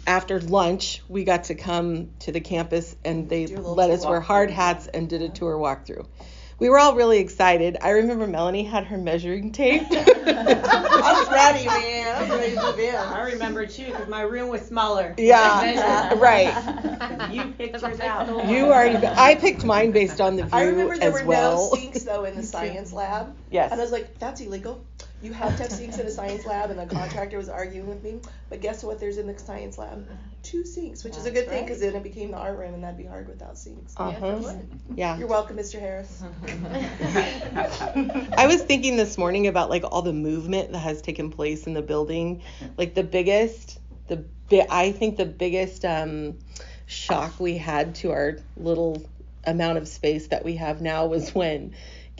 after 0.05 0.39
lunch, 0.39 1.01
we 1.07 1.23
got 1.23 1.45
to 1.45 1.55
come 1.55 2.11
to 2.19 2.31
the 2.31 2.41
campus 2.41 2.95
and 3.03 3.29
they 3.29 3.45
Do 3.45 3.55
a 3.55 3.57
little 3.57 3.75
let 3.75 3.89
us 3.89 4.01
tour 4.01 4.11
wear 4.11 4.21
hard 4.21 4.51
hats 4.51 4.87
and 4.87 5.09
did 5.09 5.21
a 5.21 5.29
tour 5.29 5.57
walkthrough. 5.57 6.05
We 6.59 6.69
were 6.69 6.79
all 6.79 6.95
really 6.95 7.19
excited. 7.19 7.77
I 7.81 7.89
remember 7.89 8.27
Melanie 8.27 8.63
had 8.63 8.85
her 8.85 8.97
measuring 8.97 9.51
tape. 9.51 9.83
I 9.91 11.13
was 11.17 11.29
ready, 11.31 11.65
man. 11.65 12.15
I 12.15 12.21
was 12.21 12.29
ready 12.29 12.55
to 12.55 12.61
move 12.61 12.79
in. 12.79 12.95
I 12.95 13.21
remember 13.31 13.65
too 13.65 13.85
because 13.87 14.07
my 14.07 14.21
room 14.21 14.49
was 14.49 14.61
smaller. 14.61 15.15
Yeah, 15.17 16.13
right. 16.17 17.31
You 17.31 17.45
picked 17.57 17.81
yours 17.81 17.99
out. 17.99 18.47
You 18.47 18.65
already. 18.67 19.05
I 19.05 19.35
picked 19.35 19.65
mine 19.65 19.91
based 19.91 20.21
on 20.21 20.35
the 20.35 20.43
view 20.43 20.51
I 20.53 20.63
remember 20.65 20.97
there 20.97 21.09
as 21.09 21.21
were 21.21 21.27
well. 21.27 21.69
no 21.71 21.77
sinks 21.79 22.03
though 22.03 22.23
in 22.25 22.35
the 22.35 22.43
science 22.53 22.93
lab. 22.93 23.35
Yes. 23.49 23.71
And 23.71 23.81
I 23.81 23.83
was 23.83 23.91
like, 23.91 24.19
that's 24.19 24.39
illegal. 24.41 24.85
You 25.23 25.31
have 25.33 25.55
to 25.55 25.63
have 25.63 25.71
sinks 25.71 25.97
in 25.97 26.05
a 26.05 26.11
science 26.11 26.45
lab, 26.45 26.69
and 26.69 26.77
the 26.77 26.85
contractor 26.85 27.37
was 27.37 27.47
arguing 27.47 27.87
with 27.87 28.03
me. 28.03 28.19
But 28.49 28.59
guess 28.61 28.83
what? 28.83 28.99
There's 28.99 29.17
in 29.17 29.25
the 29.25 29.39
science 29.39 29.77
lab 29.77 30.05
two 30.43 30.65
sinks, 30.65 31.03
which 31.05 31.15
is 31.15 31.25
a 31.25 31.31
good 31.31 31.47
thing 31.47 31.63
because 31.63 31.79
then 31.79 31.95
it 31.95 32.03
became 32.03 32.31
the 32.31 32.37
art 32.37 32.57
room, 32.57 32.73
and 32.73 32.83
that'd 32.83 32.97
be 32.97 33.05
hard 33.05 33.29
without 33.29 33.57
sinks. 33.57 33.93
Uh-huh. 33.95 34.53
Yeah. 34.93 35.17
You're 35.17 35.29
welcome, 35.29 35.55
Mr. 35.55 35.79
Harris. 35.79 36.21
I 38.37 38.47
was 38.47 38.61
thinking 38.61 38.97
this 38.97 39.17
morning 39.17 39.47
about 39.47 39.69
like 39.69 39.85
all 39.89 40.01
the 40.01 40.11
movement 40.13 40.73
that 40.73 40.79
has 40.79 41.01
taken 41.01 41.31
place 41.31 41.65
in 41.65 41.73
the 41.73 41.81
building. 41.81 42.41
Like 42.77 42.93
the 42.93 43.03
biggest, 43.03 43.79
the 44.09 44.25
bi- 44.49 44.67
I 44.69 44.91
think 44.91 45.15
the 45.15 45.25
biggest 45.25 45.85
um, 45.85 46.37
shock 46.85 47.39
we 47.39 47.57
had 47.57 47.95
to 47.95 48.11
our 48.11 48.37
little 48.57 49.09
amount 49.45 49.77
of 49.77 49.87
space 49.87 50.27
that 50.27 50.43
we 50.43 50.57
have 50.57 50.81
now 50.81 51.05
was 51.05 51.33
when 51.33 51.73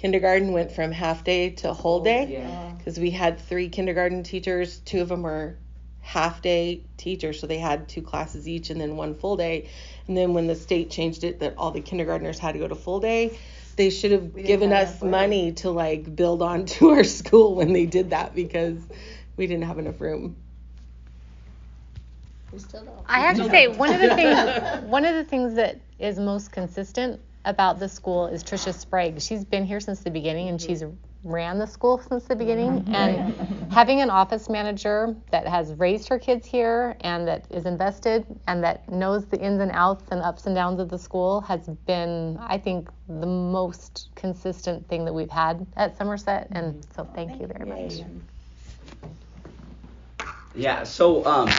kindergarten 0.03 0.51
went 0.51 0.69
from 0.69 0.91
half 0.91 1.23
day 1.23 1.51
to 1.51 1.73
whole 1.73 2.01
day 2.01 2.45
because 2.77 2.99
we 2.99 3.09
had 3.09 3.39
three 3.39 3.69
kindergarten 3.69 4.21
teachers. 4.21 4.79
Two 4.79 4.99
of 4.99 5.07
them 5.07 5.21
were 5.21 5.55
half 6.01 6.41
day 6.41 6.83
teachers, 6.97 7.39
so 7.39 7.47
they 7.47 7.57
had 7.57 7.87
two 7.87 8.01
classes 8.01 8.45
each 8.45 8.69
and 8.69 8.81
then 8.81 8.97
one 8.97 9.15
full 9.15 9.37
day. 9.37 9.69
And 10.09 10.17
then 10.17 10.33
when 10.33 10.47
the 10.47 10.55
state 10.55 10.91
changed 10.91 11.23
it 11.23 11.39
that 11.39 11.53
all 11.57 11.71
the 11.71 11.79
kindergartners 11.79 12.37
had 12.37 12.51
to 12.51 12.59
go 12.59 12.67
to 12.67 12.75
full 12.75 12.99
day, 12.99 13.39
they 13.77 13.89
should 13.89 14.11
have 14.11 14.35
given 14.35 14.71
have 14.71 14.89
us 14.89 14.89
enough 14.89 15.01
room. 15.03 15.11
money 15.11 15.51
to 15.53 15.71
like 15.71 16.13
build 16.13 16.41
onto 16.41 16.89
our 16.89 17.05
school 17.05 17.55
when 17.55 17.71
they 17.71 17.85
did 17.85 18.09
that 18.09 18.35
because 18.35 18.85
we 19.37 19.47
didn't 19.47 19.63
have 19.63 19.79
enough 19.79 20.01
room. 20.01 20.35
We 22.51 22.59
still 22.59 22.83
don't. 22.83 23.05
I 23.07 23.21
have 23.21 23.37
to 23.37 23.45
say 23.49 23.69
one 23.69 23.93
of 23.93 24.01
the 24.01 24.13
things 24.15 24.83
one 24.89 25.05
of 25.05 25.15
the 25.15 25.23
things 25.23 25.55
that 25.55 25.79
is 25.97 26.19
most 26.19 26.51
consistent 26.51 27.21
about 27.45 27.79
the 27.79 27.89
school 27.89 28.27
is 28.27 28.43
Trisha 28.43 28.73
Sprague. 28.73 29.21
She's 29.21 29.43
been 29.43 29.65
here 29.65 29.79
since 29.79 30.01
the 30.01 30.11
beginning 30.11 30.49
and 30.49 30.61
she's 30.61 30.83
ran 31.23 31.57
the 31.57 31.67
school 31.67 32.01
since 32.09 32.25
the 32.25 32.35
beginning. 32.35 32.85
And 32.93 33.33
having 33.71 34.01
an 34.01 34.09
office 34.09 34.49
manager 34.49 35.15
that 35.31 35.47
has 35.47 35.73
raised 35.75 36.09
her 36.09 36.19
kids 36.19 36.45
here 36.45 36.95
and 37.01 37.27
that 37.27 37.45
is 37.49 37.65
invested 37.65 38.25
and 38.47 38.63
that 38.63 38.89
knows 38.89 39.25
the 39.25 39.39
ins 39.39 39.61
and 39.61 39.71
outs 39.73 40.03
and 40.11 40.21
ups 40.21 40.45
and 40.45 40.55
downs 40.55 40.79
of 40.79 40.89
the 40.89 40.99
school 40.99 41.41
has 41.41 41.67
been, 41.85 42.37
I 42.41 42.57
think, 42.57 42.89
the 43.07 43.25
most 43.25 44.09
consistent 44.15 44.87
thing 44.87 45.05
that 45.05 45.13
we've 45.13 45.29
had 45.29 45.65
at 45.77 45.97
Somerset. 45.97 46.47
And 46.51 46.85
so 46.95 47.07
thank 47.15 47.39
you 47.39 47.47
very 47.47 47.65
much. 47.65 48.01
Yeah. 50.55 50.83
So 50.83 51.25
um, 51.25 51.49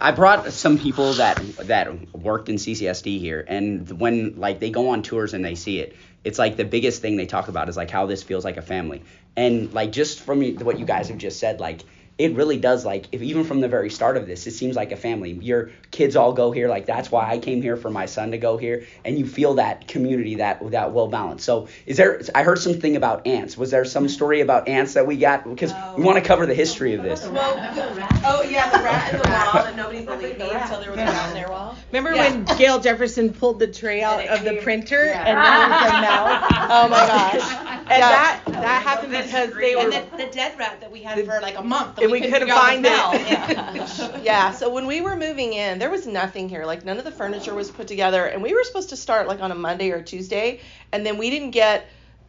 I 0.00 0.12
brought 0.12 0.52
some 0.52 0.78
people 0.78 1.14
that 1.14 1.36
that 1.66 2.14
worked 2.14 2.48
in 2.48 2.56
CCSD 2.56 3.18
here, 3.18 3.44
and 3.46 3.88
when 4.00 4.36
like 4.36 4.60
they 4.60 4.70
go 4.70 4.90
on 4.90 5.02
tours 5.02 5.34
and 5.34 5.44
they 5.44 5.56
see 5.56 5.80
it, 5.80 5.96
it's 6.24 6.38
like 6.38 6.56
the 6.56 6.64
biggest 6.64 7.02
thing 7.02 7.16
they 7.16 7.26
talk 7.26 7.48
about 7.48 7.68
is 7.68 7.76
like 7.76 7.90
how 7.90 8.06
this 8.06 8.22
feels 8.22 8.44
like 8.44 8.56
a 8.56 8.62
family, 8.62 9.02
and 9.36 9.72
like 9.72 9.90
just 9.90 10.20
from 10.20 10.42
what 10.58 10.78
you 10.78 10.84
guys 10.84 11.08
have 11.08 11.18
just 11.18 11.40
said, 11.40 11.58
like 11.60 11.84
it 12.18 12.34
really 12.34 12.58
does 12.58 12.84
like 12.84 13.06
if 13.12 13.22
even 13.22 13.44
from 13.44 13.60
the 13.60 13.68
very 13.68 13.88
start 13.88 14.16
of 14.16 14.26
this 14.26 14.46
it 14.46 14.50
seems 14.50 14.76
like 14.76 14.92
a 14.92 14.96
family. 14.96 15.32
Your 15.32 15.70
kids 15.90 16.16
all 16.16 16.32
go 16.32 16.50
here 16.50 16.68
like 16.68 16.84
that's 16.84 17.10
why 17.10 17.30
i 17.30 17.38
came 17.38 17.62
here 17.62 17.76
for 17.76 17.90
my 17.90 18.06
son 18.06 18.32
to 18.32 18.38
go 18.38 18.56
here. 18.56 18.84
And 19.04 19.18
you 19.18 19.26
feel 19.26 19.54
that 19.54 19.88
community 19.88 20.36
that 20.36 20.70
that 20.72 20.92
well 20.92 21.08
balanced. 21.08 21.44
So 21.44 21.68
is 21.86 21.96
there 21.96 22.20
i 22.34 22.42
heard 22.42 22.58
something 22.58 22.96
about 22.96 23.26
ants. 23.26 23.56
Was 23.56 23.70
there 23.70 23.84
some 23.84 24.08
story 24.08 24.40
about 24.40 24.68
ants 24.68 24.94
that 24.94 25.06
we 25.06 25.16
got? 25.16 25.48
Because 25.48 25.72
we 25.96 26.02
want 26.02 26.18
to 26.18 26.24
cover 26.24 26.44
the 26.44 26.54
history 26.54 26.94
of 26.94 27.02
this. 27.02 27.26
Well, 27.26 27.54
oh 28.24 28.42
yeah, 28.42 28.68
the 28.70 28.82
rat 28.82 29.14
in 29.14 29.20
the 29.20 29.28
wall 29.28 29.52
that 29.62 29.76
nobody 29.76 30.04
believed 30.04 30.38
me 30.38 30.50
until 30.50 30.80
there 30.80 30.90
was 30.90 30.98
a 30.98 31.04
rat 31.04 31.28
in 31.28 31.34
their 31.34 31.48
wall. 31.48 31.76
Remember 31.92 32.18
when 32.18 32.44
Gail 32.58 32.80
Jefferson 32.80 33.32
pulled 33.32 33.60
the 33.60 33.66
tray 33.68 34.02
out 34.02 34.26
of 34.26 34.44
the 34.44 34.60
printer 34.62 35.04
and 35.04 35.26
there 35.26 35.34
was 35.36 35.88
a 35.88 36.00
mouse? 36.02 36.44
Oh 36.70 36.88
my 36.88 36.98
gosh. 37.38 37.67
And 37.90 38.02
that 38.02 38.42
that 38.46 38.82
happened 38.82 39.12
because 39.12 39.52
they 39.54 39.74
were 39.76 39.82
And 39.82 39.92
the, 39.92 40.16
the 40.26 40.30
dead 40.30 40.58
rat 40.58 40.80
that 40.80 40.90
we 40.90 41.02
had 41.02 41.24
for 41.24 41.40
like 41.40 41.56
a 41.56 41.62
month. 41.62 41.98
and 41.98 42.10
we 42.10 42.20
couldn't 42.20 42.38
figure 42.40 42.54
out 42.54 42.60
find 42.60 42.84
the 42.84 42.90
it. 42.90 43.88
smell. 43.88 44.20
yeah, 44.22 44.50
so 44.52 44.68
when 44.72 44.86
we 44.86 45.00
were 45.00 45.16
moving 45.16 45.52
in, 45.52 45.78
there 45.78 45.90
was 45.90 46.06
nothing 46.06 46.48
here. 46.48 46.64
Like 46.64 46.84
none 46.84 46.98
of 46.98 47.04
the 47.04 47.10
furniture 47.12 47.54
was 47.54 47.70
put 47.70 47.88
together, 47.88 48.24
and 48.26 48.42
we 48.42 48.54
were 48.54 48.64
supposed 48.64 48.90
to 48.90 48.96
start 48.96 49.26
like 49.28 49.40
on 49.40 49.50
a 49.52 49.54
Monday 49.54 49.90
or 49.90 50.02
Tuesday, 50.02 50.60
and 50.92 51.04
then 51.04 51.18
we 51.18 51.30
didn't 51.30 51.50
get 51.52 51.86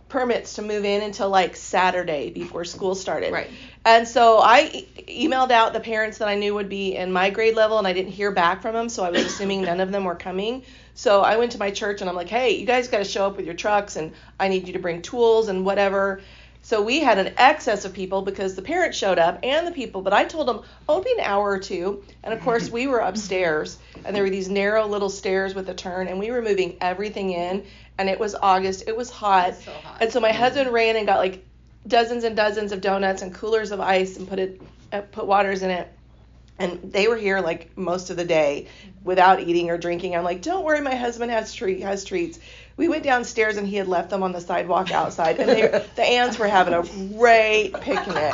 permits 0.07 0.55
to 0.55 0.63
move 0.63 0.85
in 0.85 1.03
until 1.03 1.29
like 1.29 1.55
Saturday 1.55 2.31
before 2.31 2.65
school 2.65 2.95
started. 2.95 3.31
Right. 3.31 3.49
And 3.85 4.07
so 4.07 4.39
I 4.39 4.69
e- 4.73 5.27
emailed 5.27 5.51
out 5.51 5.71
the 5.73 5.79
parents 5.79 6.17
that 6.17 6.27
I 6.27 6.33
knew 6.35 6.55
would 6.55 6.67
be 6.69 6.95
in 6.95 7.11
my 7.13 7.29
grade 7.29 7.55
level, 7.55 7.77
and 7.77 7.87
I 7.87 7.93
didn't 7.93 8.11
hear 8.11 8.31
back 8.31 8.61
from 8.63 8.73
them, 8.73 8.89
so 8.89 9.03
I 9.03 9.11
was 9.11 9.23
assuming 9.23 9.61
none 9.61 9.79
of 9.79 9.91
them 9.91 10.05
were 10.05 10.15
coming. 10.15 10.63
So 10.99 11.21
I 11.21 11.37
went 11.37 11.53
to 11.53 11.57
my 11.57 11.71
church 11.71 12.01
and 12.01 12.09
I'm 12.09 12.15
like, 12.17 12.27
hey, 12.27 12.57
you 12.57 12.65
guys 12.65 12.89
got 12.89 12.97
to 12.97 13.05
show 13.05 13.25
up 13.25 13.37
with 13.37 13.45
your 13.45 13.55
trucks, 13.55 13.95
and 13.95 14.11
I 14.37 14.49
need 14.49 14.67
you 14.67 14.73
to 14.73 14.79
bring 14.79 15.01
tools 15.01 15.47
and 15.47 15.63
whatever. 15.63 16.19
So 16.61 16.81
we 16.81 16.99
had 16.99 17.17
an 17.17 17.35
excess 17.37 17.85
of 17.85 17.93
people 17.93 18.21
because 18.21 18.55
the 18.55 18.61
parents 18.61 18.97
showed 18.97 19.17
up 19.17 19.39
and 19.41 19.65
the 19.65 19.71
people, 19.71 20.01
but 20.01 20.11
I 20.11 20.25
told 20.25 20.49
them, 20.49 20.59
oh, 20.89 20.99
it'll 20.99 21.05
be 21.05 21.13
an 21.17 21.23
hour 21.23 21.51
or 21.51 21.57
two. 21.57 22.03
And 22.21 22.33
of 22.33 22.41
course, 22.41 22.69
we 22.69 22.87
were 22.87 22.99
upstairs 22.99 23.79
and 24.03 24.13
there 24.13 24.23
were 24.23 24.29
these 24.29 24.49
narrow 24.49 24.87
little 24.87 25.09
stairs 25.09 25.55
with 25.55 25.69
a 25.69 25.73
turn, 25.73 26.09
and 26.09 26.19
we 26.19 26.31
were 26.31 26.41
moving 26.41 26.75
everything 26.81 27.31
in. 27.31 27.63
And 27.97 28.09
it 28.09 28.19
was 28.19 28.35
August, 28.35 28.83
it 28.85 28.97
was 28.97 29.09
hot. 29.09 29.55
So 29.55 29.71
hot. 29.71 30.01
And 30.01 30.11
so 30.11 30.19
my 30.19 30.33
husband 30.33 30.69
ran 30.73 30.97
and 30.97 31.07
got 31.07 31.19
like 31.19 31.45
dozens 31.87 32.25
and 32.25 32.35
dozens 32.35 32.73
of 32.73 32.81
donuts 32.81 33.21
and 33.21 33.33
coolers 33.33 33.71
of 33.71 33.79
ice 33.79 34.17
and 34.17 34.27
put 34.27 34.37
it, 34.37 34.61
uh, 34.91 34.99
put 34.99 35.27
waters 35.27 35.63
in 35.63 35.69
it. 35.69 35.89
And 36.59 36.91
they 36.91 37.07
were 37.07 37.15
here 37.15 37.39
like 37.39 37.77
most 37.77 38.09
of 38.09 38.17
the 38.17 38.25
day 38.25 38.67
without 39.03 39.39
eating 39.39 39.69
or 39.69 39.77
drinking. 39.77 40.15
I'm 40.15 40.23
like, 40.23 40.41
don't 40.41 40.65
worry, 40.65 40.81
my 40.81 40.95
husband 40.95 41.31
has 41.31 41.53
treat 41.53 41.81
has 41.81 42.03
treats. 42.03 42.37
We 42.75 42.87
went 42.87 43.03
downstairs 43.03 43.57
and 43.57 43.67
he 43.67 43.75
had 43.75 43.89
left 43.89 44.09
them 44.09 44.23
on 44.23 44.31
the 44.31 44.39
sidewalk 44.39 44.89
outside, 44.91 45.37
and 45.37 45.49
they, 45.49 45.61
the 45.95 46.03
ants 46.03 46.39
were 46.39 46.47
having 46.47 46.73
a 46.73 46.83
great 47.17 47.73
picnic. 47.73 48.33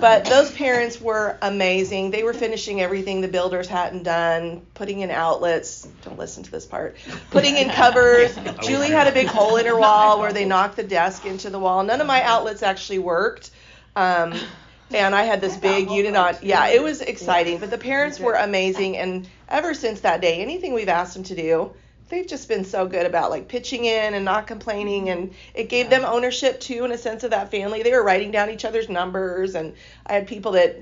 But 0.00 0.24
those 0.24 0.50
parents 0.50 1.00
were 1.00 1.38
amazing. 1.42 2.10
They 2.10 2.24
were 2.24 2.32
finishing 2.32 2.80
everything 2.80 3.20
the 3.20 3.28
builders 3.28 3.68
hadn't 3.68 4.02
done, 4.02 4.62
putting 4.74 5.00
in 5.00 5.10
outlets. 5.12 5.86
Don't 6.04 6.18
listen 6.18 6.42
to 6.42 6.50
this 6.50 6.66
part. 6.66 6.96
Putting 7.30 7.56
in 7.56 7.70
covers. 7.70 8.36
Julie 8.62 8.90
had 8.90 9.06
a 9.06 9.12
big 9.12 9.28
hole 9.28 9.56
in 9.56 9.66
her 9.66 9.78
wall 9.78 10.18
where 10.18 10.32
they 10.32 10.44
knocked 10.54 10.74
the 10.74 10.82
desk 10.82 11.24
into 11.24 11.48
the 11.48 11.60
wall. 11.60 11.84
None 11.84 12.00
of 12.00 12.06
my 12.08 12.20
outlets 12.22 12.64
actually 12.64 12.98
worked. 12.98 13.50
Um, 13.94 14.34
and 14.90 15.14
I 15.14 15.24
had 15.24 15.40
this 15.40 15.56
big 15.56 15.90
unit 15.90 16.16
on. 16.16 16.36
Yeah, 16.42 16.68
it 16.68 16.82
was 16.82 17.00
exciting. 17.00 17.58
But 17.58 17.70
the 17.70 17.78
parents 17.78 18.18
were 18.18 18.34
amazing, 18.34 18.96
and 18.96 19.28
ever 19.48 19.74
since 19.74 20.00
that 20.00 20.20
day, 20.20 20.40
anything 20.40 20.72
we've 20.72 20.88
asked 20.88 21.14
them 21.14 21.24
to 21.24 21.36
do, 21.36 21.72
they've 22.08 22.26
just 22.26 22.48
been 22.48 22.64
so 22.64 22.86
good 22.86 23.06
about 23.06 23.30
like 23.30 23.48
pitching 23.48 23.84
in 23.84 24.14
and 24.14 24.24
not 24.24 24.46
complaining, 24.46 25.10
and 25.10 25.34
it 25.54 25.68
gave 25.68 25.90
them 25.90 26.04
ownership 26.04 26.60
too, 26.60 26.84
in 26.84 26.92
a 26.92 26.98
sense 26.98 27.24
of 27.24 27.30
that 27.30 27.50
family. 27.50 27.82
They 27.82 27.92
were 27.92 28.02
writing 28.02 28.30
down 28.30 28.50
each 28.50 28.64
other's 28.64 28.88
numbers, 28.88 29.54
and 29.54 29.74
I 30.06 30.14
had 30.14 30.26
people 30.26 30.52
that. 30.52 30.76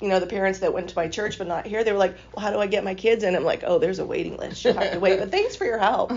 You 0.00 0.08
know, 0.08 0.20
the 0.20 0.26
parents 0.26 0.60
that 0.60 0.72
went 0.72 0.90
to 0.90 0.96
my 0.96 1.08
church 1.08 1.38
but 1.38 1.48
not 1.48 1.66
here, 1.66 1.82
they 1.82 1.90
were 1.90 1.98
like, 1.98 2.16
Well, 2.32 2.44
how 2.44 2.52
do 2.52 2.58
I 2.60 2.68
get 2.68 2.84
my 2.84 2.94
kids 2.94 3.24
in? 3.24 3.34
I'm 3.34 3.42
like, 3.44 3.64
Oh, 3.66 3.78
there's 3.78 3.98
a 3.98 4.06
waiting 4.06 4.36
list. 4.36 4.64
You 4.64 4.72
have 4.72 4.92
to 4.92 5.00
wait. 5.00 5.18
But 5.18 5.30
thanks 5.32 5.56
for 5.56 5.64
your 5.64 5.78
help. 5.78 6.10
So 6.10 6.16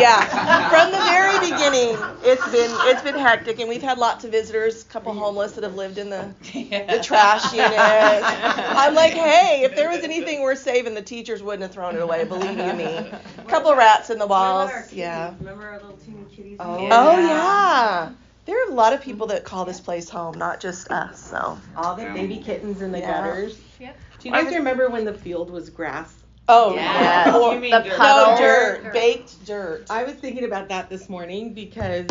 yeah. 0.00 0.68
From 0.70 0.90
the 0.90 0.98
very 0.98 1.38
beginning, 1.40 1.96
it's 2.24 2.44
been 2.50 2.70
it's 2.88 3.02
been 3.02 3.18
hectic 3.18 3.60
and 3.60 3.68
we've 3.68 3.82
had 3.82 3.98
lots 3.98 4.24
of 4.24 4.30
visitors, 4.30 4.82
a 4.82 4.86
couple 4.86 5.12
homeless 5.12 5.52
that 5.52 5.64
have 5.64 5.74
lived 5.74 5.98
in 5.98 6.08
the 6.08 6.32
the 6.52 7.00
trash 7.02 7.52
unit. 7.52 7.72
I'm 7.76 8.94
like, 8.94 9.12
hey, 9.12 9.62
if 9.64 9.76
there 9.76 9.90
was 9.90 10.00
anything 10.02 10.40
worth 10.42 10.58
saving, 10.58 10.94
the 10.94 11.02
teachers 11.02 11.42
wouldn't 11.42 11.62
have 11.62 11.72
thrown 11.72 11.96
it 11.96 12.02
away. 12.02 12.24
Believe 12.24 12.58
you 12.58 12.72
me. 12.72 12.84
A 12.84 13.44
couple 13.46 13.74
rats 13.74 14.10
in 14.10 14.18
the 14.18 14.26
walls. 14.26 14.70
Yeah. 14.92 15.34
Remember 15.38 15.66
our 15.66 15.78
little 15.80 15.96
teeny 15.98 16.24
kitties? 16.34 16.56
Oh, 16.60 16.88
oh 16.90 17.18
yeah. 17.18 18.12
There 18.48 18.56
are 18.66 18.70
a 18.70 18.74
lot 18.74 18.94
of 18.94 19.02
people 19.02 19.26
that 19.26 19.44
call 19.44 19.66
this 19.66 19.78
place 19.78 20.08
home, 20.08 20.38
not 20.38 20.58
just 20.58 20.90
us. 20.90 21.22
So 21.22 21.58
All 21.76 21.94
the 21.94 22.04
baby 22.06 22.38
kittens 22.38 22.80
in 22.80 22.92
the 22.92 22.98
Yeah. 23.00 23.10
gutters. 23.20 23.58
Do 23.78 23.84
you 24.22 24.32
guys 24.32 24.54
remember 24.54 24.88
when 24.88 25.04
the 25.04 25.12
field 25.12 25.50
was 25.50 25.68
grass? 25.68 26.14
Oh 26.48 26.74
Yeah. 26.74 27.26
yes. 27.26 27.54
You 27.54 27.60
mean 27.60 27.70
the 27.72 27.80
dirt. 27.80 27.98
puddle, 27.98 28.32
No, 28.32 28.38
dirt. 28.40 28.82
dirt, 28.84 28.92
baked 28.94 29.44
dirt. 29.44 29.86
I 29.90 30.04
was 30.04 30.14
thinking 30.14 30.44
about 30.44 30.70
that 30.70 30.88
this 30.88 31.10
morning 31.10 31.52
because 31.52 32.06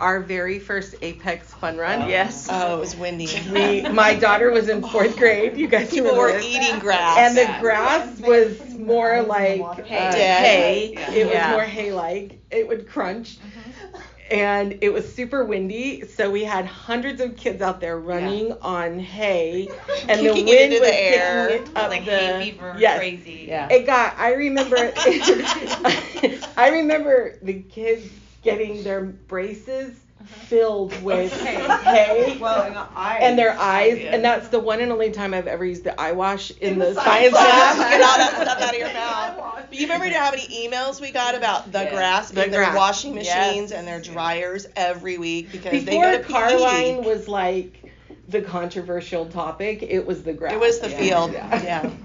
our 0.00 0.18
very 0.18 0.58
first 0.58 0.96
Apex 1.00 1.54
Fun 1.54 1.76
Run. 1.76 2.08
Yes. 2.08 2.48
Oh, 2.50 2.76
it 2.76 2.80
was 2.80 2.96
windy. 2.96 3.28
We, 3.52 3.82
my 3.92 4.14
daughter 4.16 4.50
was 4.50 4.68
in 4.68 4.82
fourth 4.82 5.16
grade. 5.16 5.56
You 5.56 5.68
guys 5.68 5.90
People 5.90 6.16
were 6.16 6.32
this? 6.32 6.44
eating 6.44 6.80
grass. 6.80 7.18
and 7.18 7.36
the 7.36 7.56
grass 7.60 8.18
was 8.18 8.74
more 8.74 9.22
like 9.22 9.60
uh, 9.60 9.74
Dead. 9.76 10.14
hay. 10.44 10.94
It 11.16 11.26
was 11.26 11.34
Yeah. 11.34 11.52
more 11.52 11.62
hay-like. 11.62 12.40
It 12.50 12.66
would 12.66 12.88
crunch. 12.88 13.38
And 14.30 14.78
it 14.82 14.92
was 14.92 15.10
super 15.12 15.44
windy, 15.44 16.06
so 16.06 16.30
we 16.30 16.44
had 16.44 16.66
hundreds 16.66 17.20
of 17.20 17.36
kids 17.36 17.62
out 17.62 17.80
there 17.80 17.98
running 17.98 18.52
on 18.60 18.98
hay, 18.98 19.68
and 20.08 20.20
the 20.26 20.32
wind 20.32 20.48
it 20.48 20.80
was 20.80 20.90
the 20.90 20.94
air. 20.94 21.48
kicking 21.48 21.66
it 21.72 21.76
up 21.76 21.88
Like 21.90 22.04
the. 22.04 22.10
hay 22.18 22.50
fever, 22.52 22.76
yes. 22.78 22.98
crazy. 22.98 23.46
Yeah. 23.48 23.68
It 23.70 23.86
got. 23.86 24.18
I 24.18 24.34
remember. 24.34 24.76
I 26.56 26.70
remember 26.72 27.38
the 27.42 27.62
kids 27.62 28.06
getting 28.42 28.82
their 28.82 29.04
braces 29.04 29.98
filled 30.28 31.00
with 31.02 31.32
hay. 31.42 32.38
Well, 32.38 32.62
and 32.62 32.74
the 32.76 32.86
eyes. 32.94 33.18
and 33.22 33.38
their 33.38 33.58
eyes, 33.58 33.98
Yeah. 33.98 34.14
and 34.14 34.24
that's 34.24 34.48
the 34.48 34.60
one 34.60 34.80
and 34.80 34.90
only 34.92 35.10
time 35.10 35.34
I've 35.34 35.46
ever 35.46 35.64
used 35.64 35.84
the 35.84 35.98
eye 36.00 36.12
wash 36.12 36.50
in, 36.52 36.78
the, 36.78 36.94
science 36.94 37.34
science 37.34 37.34
lab. 37.34 37.78
lab. 37.78 37.90
Get 37.90 38.00
all 38.02 38.16
that 38.18 38.42
stuff 38.42 38.60
out 38.62 38.72
of 38.74 38.78
your 38.78 38.92
mouth. 38.92 39.66
But 39.68 39.78
you 39.78 39.86
remember 39.86 40.08
how 40.08 40.30
many 40.30 40.68
emails 40.68 41.00
we 41.00 41.10
got 41.10 41.34
about 41.34 41.70
the 41.72 41.88
grass 41.90 42.30
The 42.30 42.44
in 42.44 42.50
their 42.50 42.60
grass. 42.64 42.76
washing 42.76 43.16
Yes. 43.16 43.26
machines 43.52 43.72
and 43.72 43.86
their 43.86 44.00
dryers 44.00 44.66
every 44.76 45.18
week 45.18 45.52
because 45.52 45.84
they 45.84 45.96
Before 45.96 46.04
go 46.12 46.18
to 46.18 46.24
PE. 46.24 46.32
Carline 46.32 47.04
was 47.04 47.28
like 47.28 47.92
the 48.28 48.40
controversial 48.42 49.26
topic, 49.26 49.82
it 49.82 50.06
was 50.06 50.22
the 50.22 50.32
grass. 50.32 50.52
It 50.52 50.60
was 50.60 50.78
the 50.80 50.90
Yeah. 50.90 50.98
field. 50.98 51.32
Yeah. 51.32 51.62
Yeah. 51.62 51.90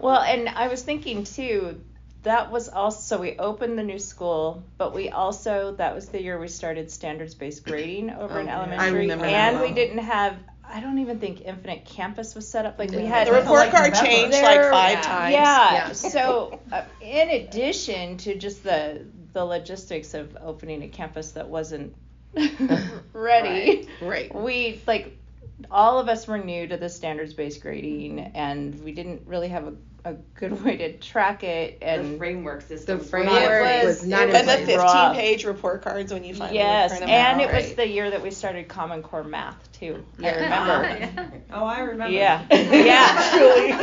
Well, 0.00 0.20
and 0.20 0.48
I 0.48 0.68
was 0.68 0.80
thinking 0.82 1.24
too, 1.24 1.80
that 2.28 2.50
was 2.50 2.68
also, 2.68 3.00
so 3.00 3.20
we 3.20 3.36
opened 3.38 3.78
the 3.78 3.82
new 3.82 3.98
school, 3.98 4.62
but 4.78 4.94
we 4.94 5.08
also, 5.10 5.74
that 5.76 5.94
was 5.94 6.08
the 6.08 6.22
year 6.22 6.38
we 6.38 6.48
started 6.48 6.90
standards 6.90 7.34
based 7.34 7.64
grading 7.64 8.10
over 8.18 8.40
in 8.40 8.48
Oh, 8.48 8.50
yeah. 8.50 8.76
I 8.80 8.88
elementary. 8.88 9.32
and 9.34 9.60
we 9.60 9.72
didn't 9.72 9.98
have, 9.98 10.36
I 10.64 10.80
don't 10.80 10.98
even 10.98 11.18
think 11.18 11.40
Infinite 11.42 11.84
Campus 11.86 12.34
was 12.34 12.46
set 12.46 12.66
up. 12.66 12.78
Like 12.78 12.90
we 12.90 13.04
had 13.06 13.26
The 13.28 13.32
report 13.32 13.70
card 13.70 13.94
There- 13.94 14.02
changed 14.04 14.34
like 14.40 14.70
five 14.70 15.02
times. 15.02 15.32
Yeah. 15.32 15.72
Yeah. 15.72 15.92
So, 15.92 16.60
uh, 16.70 16.82
in 17.00 17.30
addition 17.30 18.18
to 18.18 18.36
just 18.36 18.62
the 18.62 19.04
the 19.34 19.44
logistics 19.44 20.14
of 20.14 20.36
opening 20.42 20.82
a 20.82 20.88
campus 20.88 21.32
that 21.32 21.48
wasn't 21.48 21.94
ready, 23.12 23.88
right, 24.00 24.30
Right. 24.30 24.34
we 24.34 24.80
like 24.86 25.16
all 25.70 25.98
of 25.98 26.08
us 26.08 26.26
were 26.26 26.38
new 26.38 26.66
to 26.66 26.76
the 26.76 26.88
standards 26.88 27.34
based 27.34 27.60
grading 27.62 28.20
and 28.20 28.82
we 28.84 28.92
didn't 28.92 29.22
really 29.26 29.48
have 29.48 29.66
a, 29.66 29.74
a 30.08 30.14
good 30.38 30.64
way 30.64 30.76
to 30.78 30.98
track 30.98 31.44
it 31.44 31.78
and 31.82 32.14
the 32.14 32.18
framework 32.18 32.62
system. 32.62 32.98
The 32.98 33.04
framework 33.04 33.82
was 33.84 34.06
not 34.06 34.28
in 34.28 34.34
And 34.36 34.48
the 34.48 34.56
15 34.56 34.76
rough. 34.78 35.16
page 35.16 35.44
report 35.44 35.82
cards 35.82 36.12
when 36.12 36.24
you 36.24 36.34
finally 36.34 36.58
yes 36.58 36.90
print 36.90 37.00
them 37.06 37.10
and 37.10 37.40
out. 37.40 37.48
it 37.50 37.54
was 37.54 37.74
the 37.74 37.86
year 37.88 38.10
that 38.10 38.22
we 38.22 38.30
started 38.30 38.68
common 38.68 39.02
core 39.02 39.24
math 39.24 39.56
too 39.72 40.04
i 40.22 40.30
remember 40.30 40.98
Oh, 41.50 41.64
I 41.64 41.80
remember. 41.80 42.12
yeah 42.14 42.44
yeah 42.50 43.30
truly. 43.32 43.72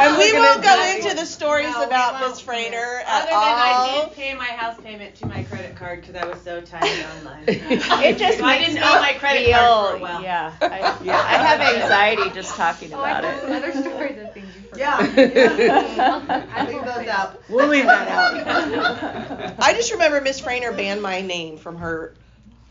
And 0.00 0.16
we 0.18 0.32
won't 0.32 0.62
go 0.62 0.92
into 0.96 1.14
the 1.16 1.26
stories 1.26 1.66
No, 1.70 1.84
about 1.84 2.20
won't. 2.20 2.30
Miss 2.30 2.40
Frainer 2.42 3.00
at 3.02 3.22
Other 3.22 3.30
than? 3.30 3.40
I 3.40 4.04
did 4.06 4.14
pay 4.14 4.34
my 4.34 4.44
house 4.46 4.76
payment 4.82 5.14
to 5.16 5.26
my 5.26 5.42
credit 5.42 5.76
card 5.76 6.00
because 6.00 6.14
I 6.16 6.26
was 6.26 6.40
so 6.42 6.60
tired 6.60 6.86
online. 6.86 7.44
It 7.48 8.18
just 8.18 8.38
So 8.38 8.44
I 8.44 8.58
didn't 8.58 8.74
me 8.76 8.80
owe 8.82 9.00
my 9.00 9.12
credit 9.18 9.44
feel, 9.44 9.58
card 9.58 9.90
for 9.90 9.96
a 9.96 10.00
while. 10.00 10.22
Yeah, 10.22 10.52
I, 10.62 10.78
yeah, 11.04 11.22
I 11.26 11.36
have 11.36 11.60
anxiety 11.60 12.30
just 12.30 12.54
talking 12.56 12.92
Oh, 12.94 12.98
about 12.98 13.22
thought 13.22 13.34
it. 13.34 13.40
some 13.42 13.52
other 13.52 13.72
stories 13.72 14.18
of 14.18 14.32
things 14.32 14.46
you 14.46 14.49
Yeah. 14.80 14.96
forgot. 15.06 16.48
I 16.54 16.70
leave 16.70 16.84
those 16.84 17.06
out. 17.06 17.42
We'll 17.50 17.68
leave 17.68 17.84
that 17.84 18.08
out. 18.08 19.54
I 19.58 19.74
just 19.74 19.92
remember 19.92 20.20
Miss 20.22 20.40
Frainer 20.40 20.74
banned 20.74 21.02
my 21.02 21.20
name 21.20 21.58
from 21.58 21.76
her 21.76 22.14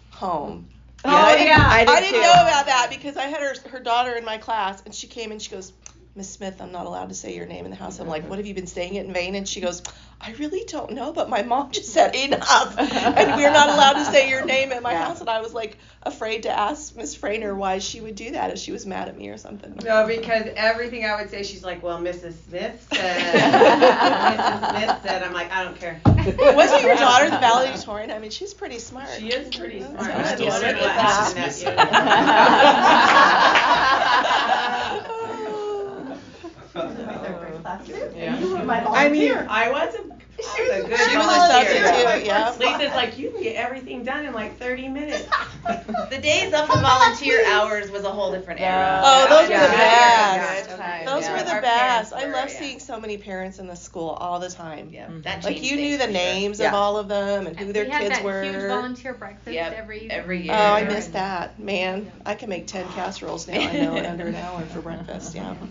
home. 0.10 0.68
Oh, 1.06 1.16
I 1.16 1.34
didn't, 1.34 1.48
yeah. 1.48 1.58
I, 1.60 1.86
I 1.88 2.01
did 2.01 2.12
didn't 2.12 2.24
know 2.24 2.32
about 2.32 2.66
that 2.66 2.88
because 2.89 3.16
I 3.16 3.25
had 3.28 3.42
her 3.42 3.70
her 3.70 3.80
daughter 3.80 4.16
in 4.16 4.25
my 4.25 4.38
class 4.38 4.82
and 4.84 4.94
she 4.94 5.08
came 5.08 5.32
and 5.32 5.42
she 5.42 5.51
goes, 5.51 5.72
Miss 6.16 6.30
Smith, 6.30 6.62
I'm 6.62 6.72
not 6.72 6.86
allowed 6.86 7.10
to 7.10 7.16
say 7.16 7.36
your 7.36 7.46
name 7.46 7.66
in 7.66 7.72
the 7.72 7.78
house. 7.78 8.00
I'm 8.00 8.08
like, 8.08 8.28
what 8.28 8.39
have 8.39 8.48
you 8.48 8.54
been 8.54 8.68
saying 8.68 8.96
it 8.96 9.06
in 9.06 9.13
vain? 9.13 9.36
And 9.36 9.48
she 9.48 9.62
goes, 9.62 9.82
I 10.20 10.32
really 10.34 10.63
don't 10.68 10.92
know, 10.92 11.13
but 11.13 11.30
my 11.30 11.44
mom 11.44 11.72
just 11.72 11.94
said 11.94 12.13
enough, 12.13 12.78
and 12.78 13.38
we're 13.38 13.51
not 13.51 13.70
allowed 13.70 13.94
to 13.94 14.04
say 14.04 14.30
your 14.30 14.44
name 14.44 14.74
in 14.74 14.84
my 14.84 14.94
house. 14.94 15.22
And 15.22 15.30
I 15.30 15.39
was 15.39 15.54
like 15.54 15.78
afraid 16.04 16.44
to 16.44 16.50
ask 16.50 16.94
Miss 16.96 17.16
Frainer 17.16 17.56
why 17.56 17.80
she 17.80 18.01
would 18.01 18.16
do 18.16 18.32
that 18.32 18.51
if 18.51 18.58
she 18.58 18.74
was 18.74 18.86
mad 18.86 19.08
at 19.08 19.18
me 19.18 19.30
or 19.30 19.38
something. 19.38 19.80
No, 19.86 20.06
because 20.08 20.48
everything 20.58 21.06
I 21.06 21.22
would 21.22 21.30
say, 21.30 21.44
she's 21.44 21.63
like, 21.63 21.82
well, 21.82 22.00
Mrs. 22.00 22.34
Smith 22.50 22.86
said. 22.92 23.22
Mrs. 24.39 24.70
Smith 24.72 25.00
said. 25.04 25.24
I'm 25.24 25.32
like, 25.34 25.51
I 25.54 25.63
don't 25.63 25.80
care. 25.80 26.01
Wasn't 26.06 26.82
your 26.82 26.96
daughter 26.96 27.30
the 27.30 27.39
valedictorian? 27.39 28.12
I 28.12 28.20
mean, 28.20 28.32
she's 28.32 28.54
pretty 28.54 28.80
smart. 28.80 29.08
She 29.18 29.30
is 29.30 29.56
pretty 29.56 29.80
smart. 29.82 30.01
I 30.01 30.36
I 30.36 30.38
still 37.83 38.09
still 38.09 38.12
say 38.13 38.27
what 38.27 38.27
that. 38.27 38.39
happened 38.39 38.86
Mrs. 38.86 38.95
I 38.95 39.09
mean, 39.09 39.38
I 39.48 39.69
was 39.71 39.95
a, 39.95 40.00
I 40.48 40.62
was 40.62 40.69
a 40.71 40.81
good 40.88 41.00
She 41.00 41.17
was 41.17 41.31
a 41.38 41.41
volunteer. 41.41 41.86
substitute, 41.86 42.25
yeah. 42.25 42.55
Lisa's 42.59 42.95
like, 42.95 43.17
you 43.17 43.31
can 43.31 43.41
get 43.43 43.55
everything 43.55 44.03
done 44.03 44.25
in 44.25 44.33
like 44.33 44.57
30 44.57 44.88
minutes. 44.89 45.27
The 46.09 46.17
days 46.21 46.53
of 46.53 46.67
the 46.67 46.77
volunteer 46.81 47.45
hours 47.48 47.91
was 47.91 48.03
a 48.03 48.09
whole 48.12 48.31
different 48.31 48.62
era. 48.62 49.01
Oh, 49.03 49.27
those 49.29 49.50
were 49.50 49.59
the 49.59 49.71
best. 49.71 50.69
Yeah. 50.69 51.05
Those 51.05 51.24
Yeah. 51.24 51.38
were 51.38 51.43
the 51.43 51.51
Our 51.53 51.62
best. 51.62 52.13
I 52.13 52.25
love 52.25 52.50
yeah. 52.50 52.59
seeing 52.59 52.79
so 52.79 53.00
many 53.00 53.17
parents 53.17 53.59
in 53.59 53.67
the 53.67 53.75
school 53.75 54.09
all 54.09 54.39
the 54.39 54.50
time. 54.50 54.89
Yeah, 54.93 55.07
mm-hmm. 55.07 55.21
that 55.21 55.43
Like 55.43 55.62
you 55.62 55.75
knew 55.75 55.98
the 55.98 56.05
for 56.05 56.12
sure. 56.12 56.13
names 56.13 56.59
Yeah. 56.59 56.69
of 56.69 56.74
all 56.75 56.98
of 56.98 57.07
them 57.07 57.48
and 57.48 57.57
who 57.59 57.74
their 57.74 57.86
we 57.86 57.89
had 57.91 58.01
kids 58.03 58.15
that 58.15 58.24
were. 58.24 58.43
huge 58.43 58.55
volunteer 58.67 59.13
breakfast 59.13 59.53
Yep, 59.53 59.74
every 59.74 60.09
every 60.09 60.39
oh, 60.39 60.43
year. 60.43 60.53
Oh, 60.53 60.74
I 60.74 60.83
missed 60.86 61.13
that. 61.13 61.59
Man, 61.59 62.12
I 62.25 62.36
can 62.36 62.50
make 62.50 62.67
10 62.67 62.88
casseroles 62.89 63.48
now, 63.48 63.59
I 63.59 63.74
know, 63.74 63.95
in 63.95 64.05
under 64.05 64.27
an 64.27 64.36
hour 64.36 64.62
for 64.67 64.81
breakfast, 64.81 65.36
yeah. 65.36 65.55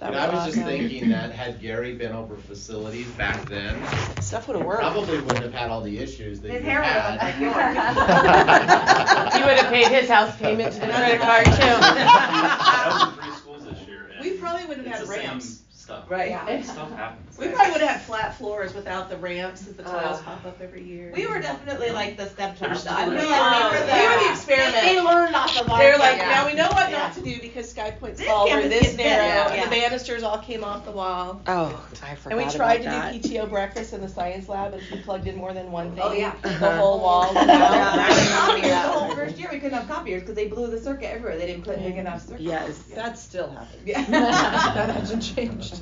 That 0.00 0.10
And 0.14 0.16
I 0.16 0.26
was 0.32 0.44
just 0.46 0.58
awesome. 0.58 0.68
thinking 0.70 1.08
that 1.08 1.32
had 1.32 1.60
Gary 1.60 1.92
been 1.94 2.12
over 2.12 2.36
facilities 2.36 3.08
back 3.12 3.48
then, 3.48 3.76
Stuff 4.22 4.46
would 4.46 4.56
have 4.58 4.64
worked. 4.66 4.80
probably 4.82 5.18
wouldn't 5.20 5.42
have 5.42 5.52
had 5.52 5.70
all 5.70 5.80
the 5.80 5.98
issues 5.98 6.40
that 6.40 6.52
His 6.52 6.62
you 6.62 6.70
hair 6.70 6.78
would 6.80 6.86
have 6.88 7.20
had. 7.20 7.40
like 7.40 7.40
yours. 7.40 9.34
He 9.38 9.42
would 9.44 9.58
have 9.58 9.72
paid 9.72 9.88
his 9.88 10.08
house 10.08 10.36
payment 10.36 10.72
to 10.74 10.80
the 10.80 10.86
credit 10.86 11.20
card 11.20 11.44
too. 11.46 11.52
I 11.54 12.88
was 12.92 13.02
in 13.08 13.22
three 13.24 13.36
schools 13.36 13.64
this 13.64 13.88
year. 13.88 14.10
and 14.14 14.24
We 14.24 14.36
probably 14.38 14.66
wouldn't 14.66 14.86
have 14.86 14.98
had 14.98 15.06
the 15.08 15.12
same 15.12 15.26
ramps. 15.30 15.62
Stuff. 15.72 16.10
Right. 16.10 16.28
Yeah. 16.30 16.60
Stuff 16.62 16.90
happens. 16.92 17.38
We 17.38 17.48
probably 17.48 17.72
would 17.72 17.80
have 17.80 17.90
had 17.92 18.02
flat 18.02 18.36
floors 18.36 18.74
without 18.74 19.08
the 19.08 19.16
ramps 19.16 19.62
that 19.62 19.78
the 19.78 19.84
tiles 19.84 20.18
Uh, 20.18 20.22
pop 20.22 20.44
up 20.44 20.60
every 20.60 20.82
year. 20.84 21.10
We 21.16 21.26
were 21.26 21.40
definitely 21.40 21.92
like 21.92 22.18
the 22.18 22.26
stepchild. 22.28 22.72
There's 22.72 22.86
I 22.86 23.06
still 23.06 23.16
feel 23.16 23.16
like- 23.16 23.72
like 23.72 23.72
we 23.72 23.78
were 23.80 23.86
the, 23.86 23.92
We 23.94 24.08
were 24.08 24.18
the 24.24 24.30
experiment. 24.30 24.74
They, 24.74 24.94
they 24.96 25.00
learned 25.00 25.34
off 25.34 25.56
the 25.56 25.64
They 25.64 25.90
were 25.90 25.96
like, 25.96 26.18
yeah. 26.18 26.28
now 26.28 26.46
we 26.46 26.52
know 26.52 26.68
what 26.68 26.90
Yeah. 26.90 26.98
not 26.98 27.14
to 27.14 27.22
do 27.22 27.40
because 27.40 27.70
Sky 27.70 27.90
Pointe's 27.92 28.18
This 28.18 28.28
taller, 28.28 28.50
campus 28.50 28.68
this 28.70 28.82
gets 28.82 28.96
better, 28.96 29.22
narrow, 29.22 29.54
yeah. 29.54 29.67
And 29.98 30.06
the 30.06 30.12
banisters 30.14 30.22
all 30.22 30.38
came 30.38 30.64
off 30.64 30.84
the 30.84 30.90
wall. 30.90 31.40
Oh, 31.46 31.88
I 32.02 32.14
forgot 32.14 32.38
And 32.38 32.46
we 32.46 32.56
tried 32.56 32.80
about 32.80 33.12
to 33.12 33.18
that. 33.18 33.22
do 33.22 33.28
PTO 33.28 33.48
breakfast 33.48 33.92
in 33.92 34.00
the 34.00 34.08
science 34.08 34.48
lab, 34.48 34.72
and 34.72 34.82
if 34.82 34.90
you 34.90 34.98
plugged 34.98 35.26
in 35.26 35.36
more 35.36 35.52
than 35.52 35.70
one 35.70 35.90
thing, 35.92 36.02
Oh, 36.02 36.12
yeah. 36.12 36.34
the 36.42 36.52
whole 36.76 36.94
oh, 36.94 37.02
wall 37.02 37.34
went 37.34 37.48
Yeah, 37.48 38.08
copiers. 38.36 38.62
The 38.70 38.76
whole 38.76 39.14
first 39.14 39.38
year 39.38 39.48
we 39.52 39.58
couldn't 39.58 39.78
have 39.78 39.88
copiers 39.88 40.22
because 40.22 40.36
they 40.36 40.48
blew 40.48 40.68
the 40.68 40.80
circuit 40.80 41.10
everywhere. 41.10 41.38
They 41.38 41.46
didn't 41.46 41.64
put 41.64 41.78
big 41.78 41.96
enough 41.96 42.22
circuits. 42.22 42.42
Yes. 42.42 42.78
That 42.94 43.18
still 43.18 43.50
happened. 43.50 43.82
Yeah. 43.86 44.04
that 44.10 44.90
hasn't 44.90 45.22
changed. 45.22 45.80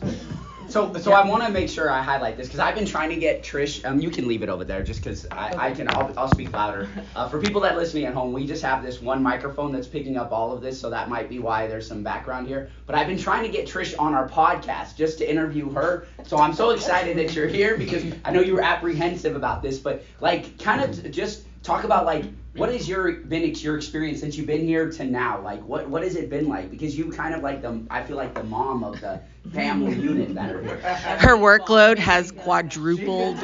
So, 0.76 0.92
so 0.98 1.12
I 1.12 1.26
want 1.26 1.42
to 1.42 1.50
make 1.50 1.70
sure 1.70 1.90
I 1.90 2.02
highlight 2.02 2.36
this 2.36 2.48
because 2.48 2.60
I've 2.60 2.74
been 2.74 2.84
trying 2.84 3.08
to 3.08 3.16
get 3.16 3.42
Trish. 3.42 3.82
Um, 3.82 3.98
you 3.98 4.10
can 4.10 4.28
leave 4.28 4.42
it 4.42 4.50
over 4.50 4.62
there 4.62 4.82
just 4.82 5.02
because 5.02 5.26
I, 5.32 5.68
I 5.68 5.70
can. 5.70 5.88
I'll, 5.88 6.12
I'll 6.18 6.28
speak 6.28 6.52
louder. 6.52 6.86
Uh, 7.14 7.30
for 7.30 7.40
people 7.40 7.62
that 7.62 7.72
are 7.72 7.78
listening 7.78 8.04
at 8.04 8.12
home, 8.12 8.30
we 8.30 8.46
just 8.46 8.62
have 8.62 8.82
this 8.82 9.00
one 9.00 9.22
microphone 9.22 9.72
that's 9.72 9.86
picking 9.86 10.18
up 10.18 10.32
all 10.32 10.52
of 10.52 10.60
this, 10.60 10.78
so 10.78 10.90
that 10.90 11.08
might 11.08 11.30
be 11.30 11.38
why 11.38 11.66
there's 11.66 11.88
some 11.88 12.02
background 12.02 12.46
here. 12.46 12.68
But 12.84 12.94
I've 12.94 13.06
been 13.06 13.16
trying 13.16 13.42
to 13.44 13.48
get 13.48 13.66
Trish 13.66 13.98
on 13.98 14.12
our 14.12 14.28
podcast 14.28 14.96
just 14.96 15.16
to 15.16 15.30
interview 15.30 15.70
her. 15.70 16.08
So 16.26 16.36
I'm 16.36 16.52
so 16.52 16.68
excited 16.68 17.16
that 17.16 17.34
you're 17.34 17.48
here 17.48 17.78
because 17.78 18.04
I 18.22 18.30
know 18.30 18.42
you 18.42 18.52
were 18.52 18.60
apprehensive 18.60 19.34
about 19.34 19.62
this, 19.62 19.78
but 19.78 20.04
like, 20.20 20.58
kind 20.58 20.82
of 20.82 21.10
just 21.10 21.45
talk 21.66 21.84
about 21.84 22.06
like 22.06 22.24
what 22.56 22.72
has 22.72 22.88
your 22.88 23.12
been 23.12 23.54
your 23.54 23.76
experience 23.76 24.20
since 24.20 24.36
you've 24.36 24.46
been 24.46 24.64
here 24.64 24.90
to 24.90 25.04
now? 25.04 25.40
Like, 25.42 25.62
what 25.66 25.88
what 25.88 26.02
has 26.02 26.16
it 26.16 26.30
been 26.30 26.48
like? 26.48 26.70
Because 26.70 26.96
you 26.96 27.10
kind 27.10 27.34
of 27.34 27.42
like 27.42 27.62
the 27.62 27.82
I 27.90 28.02
feel 28.02 28.16
like 28.16 28.34
the 28.34 28.44
mom 28.44 28.82
of 28.82 29.00
the 29.00 29.20
family 29.52 29.94
unit 30.02 30.34
that 30.34 30.52
are 30.52 30.62
here. 30.62 30.78
Her 30.78 31.36
workload 31.36 31.98
has 31.98 32.32
quadrupled. 32.32 33.38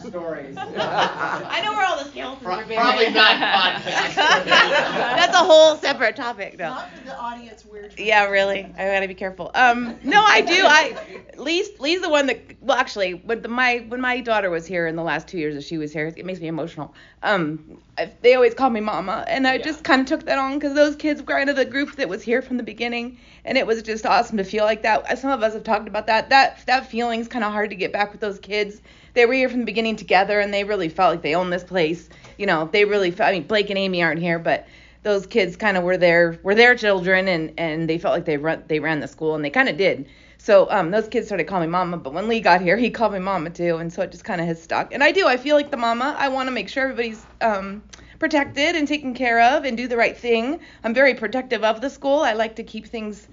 Stories. 0.00 0.56
I 0.58 1.62
know 1.64 1.72
where 1.72 1.86
all 1.86 2.02
the 2.02 2.10
skeletons 2.10 2.42
Pro- 2.42 2.54
are 2.54 2.64
buried. 2.64 2.78
Probably 2.80 3.10
not 3.10 3.36
podcast. 3.82 4.14
That's 4.14 5.34
a 5.34 5.38
whole 5.44 5.76
separate 5.76 6.16
topic, 6.16 6.58
though. 6.58 6.70
Not 6.70 6.90
for 6.90 7.04
the 7.04 7.18
audience 7.18 7.64
weird. 7.64 7.94
Yeah, 7.98 8.24
really. 8.26 8.64
I 8.76 8.86
gotta 8.86 9.08
be 9.08 9.14
careful. 9.14 9.50
Um, 9.54 9.96
no, 10.02 10.22
I 10.22 10.40
do. 10.40 10.64
I 10.66 10.96
Lee's 11.36 11.78
Lee's 11.78 12.00
the 12.00 12.10
one 12.10 12.26
that. 12.26 12.55
Well, 12.66 12.76
actually, 12.76 13.12
when 13.12 13.42
the, 13.42 13.48
my 13.48 13.84
when 13.86 14.00
my 14.00 14.18
daughter 14.20 14.50
was 14.50 14.66
here 14.66 14.88
in 14.88 14.96
the 14.96 15.04
last 15.04 15.28
two 15.28 15.38
years 15.38 15.54
that 15.54 15.62
she 15.62 15.78
was 15.78 15.92
here, 15.92 16.12
it 16.16 16.26
makes 16.26 16.40
me 16.40 16.48
emotional. 16.48 16.92
Um, 17.22 17.80
I, 17.96 18.10
they 18.22 18.34
always 18.34 18.54
call 18.54 18.70
me 18.70 18.80
mama, 18.80 19.24
and 19.28 19.46
I 19.46 19.58
just 19.58 19.84
kind 19.84 20.00
of 20.00 20.08
took 20.08 20.26
that 20.26 20.36
on 20.36 20.54
because 20.54 20.74
those 20.74 20.96
kids 20.96 21.20
were 21.20 21.28
kind 21.28 21.48
of 21.48 21.54
the 21.54 21.64
group 21.64 21.94
that 21.94 22.08
was 22.08 22.22
here 22.22 22.42
from 22.42 22.56
the 22.56 22.64
beginning, 22.64 23.18
and 23.44 23.56
it 23.56 23.68
was 23.68 23.82
just 23.82 24.04
awesome 24.04 24.36
to 24.38 24.42
feel 24.42 24.64
like 24.64 24.82
that. 24.82 25.16
Some 25.16 25.30
of 25.30 25.44
us 25.44 25.54
have 25.54 25.62
talked 25.62 25.86
about 25.86 26.08
that. 26.08 26.28
That 26.30 26.66
that 26.66 26.90
feeling's 26.90 27.28
kind 27.28 27.44
of 27.44 27.52
hard 27.52 27.70
to 27.70 27.76
get 27.76 27.92
back 27.92 28.10
with 28.10 28.20
those 28.20 28.40
kids. 28.40 28.82
They 29.14 29.26
were 29.26 29.34
here 29.34 29.48
from 29.48 29.60
the 29.60 29.66
beginning 29.66 29.94
together, 29.94 30.40
and 30.40 30.52
they 30.52 30.64
really 30.64 30.88
felt 30.88 31.12
like 31.12 31.22
they 31.22 31.36
owned 31.36 31.52
this 31.52 31.62
place. 31.62 32.08
You 32.36 32.46
know, 32.46 32.68
they 32.72 32.84
really. 32.84 33.12
Felt, 33.12 33.28
I 33.28 33.32
mean, 33.32 33.46
Blake 33.46 33.70
and 33.70 33.78
Amy 33.78 34.02
aren't 34.02 34.20
here, 34.20 34.40
but 34.40 34.66
those 35.04 35.24
kids 35.24 35.54
kind 35.54 35.76
of 35.76 35.84
were 35.84 35.98
their 35.98 36.40
were 36.42 36.56
their 36.56 36.74
children 36.74 37.28
and 37.28 37.52
and 37.58 37.88
they 37.88 37.96
felt 37.96 38.12
like 38.12 38.24
they 38.24 38.36
run 38.36 38.64
they 38.66 38.80
ran 38.80 38.98
the 38.98 39.06
school 39.06 39.36
and 39.36 39.44
they 39.44 39.50
kind 39.50 39.68
of 39.68 39.76
did 39.76 40.04
so 40.46 40.70
um 40.70 40.92
those 40.92 41.08
kids 41.08 41.26
started 41.26 41.44
calling 41.44 41.68
me 41.68 41.72
mama 41.72 41.96
but 41.96 42.12
when 42.12 42.28
lee 42.28 42.40
got 42.40 42.60
here 42.60 42.76
he 42.76 42.88
called 42.88 43.12
me 43.12 43.18
mama 43.18 43.50
too 43.50 43.76
and 43.78 43.92
so 43.92 44.02
it 44.02 44.12
just 44.12 44.24
kind 44.24 44.40
of 44.40 44.46
has 44.46 44.62
stuck. 44.62 44.92
And 44.94 45.02
i 45.02 45.10
do 45.10 45.26
i 45.26 45.36
feel 45.36 45.56
like 45.56 45.72
the 45.72 45.76
mama 45.76 46.14
i 46.16 46.28
want 46.28 46.46
to 46.46 46.52
make 46.52 46.68
sure 46.68 46.84
everybody's 46.84 47.26
um 47.40 47.82
protected 48.18 48.76
and 48.76 48.86
taken 48.88 49.14
care 49.14 49.40
of 49.40 49.64
and 49.64 49.76
do 49.76 49.88
the 49.88 49.96
right 49.96 50.16
thing. 50.16 50.60
I'm 50.84 50.94
very 50.94 51.14
protective 51.14 51.64
of 51.64 51.80
the 51.80 51.90
school. 51.90 52.20
I 52.20 52.32
like 52.32 52.56
to 52.56 52.62
keep 52.62 52.86
things 52.86 53.28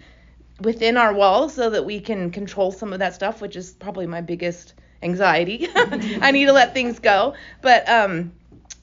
within 0.62 0.98
our 0.98 1.14
walls 1.14 1.54
so 1.54 1.70
that 1.70 1.86
we 1.86 2.00
can 2.00 2.32
control 2.32 2.72
some 2.72 2.94
of 2.94 3.00
that 3.00 3.16
stuff 3.16 3.42
which 3.42 3.56
is 3.56 3.72
probably 3.72 4.08
my 4.08 4.22
biggest 4.22 4.74
anxiety. 5.02 5.68
I 5.76 6.32
need 6.32 6.46
to 6.46 6.54
let 6.54 6.74
things 6.74 7.00
go. 7.00 7.36
But 7.62 7.88
um 7.90 8.34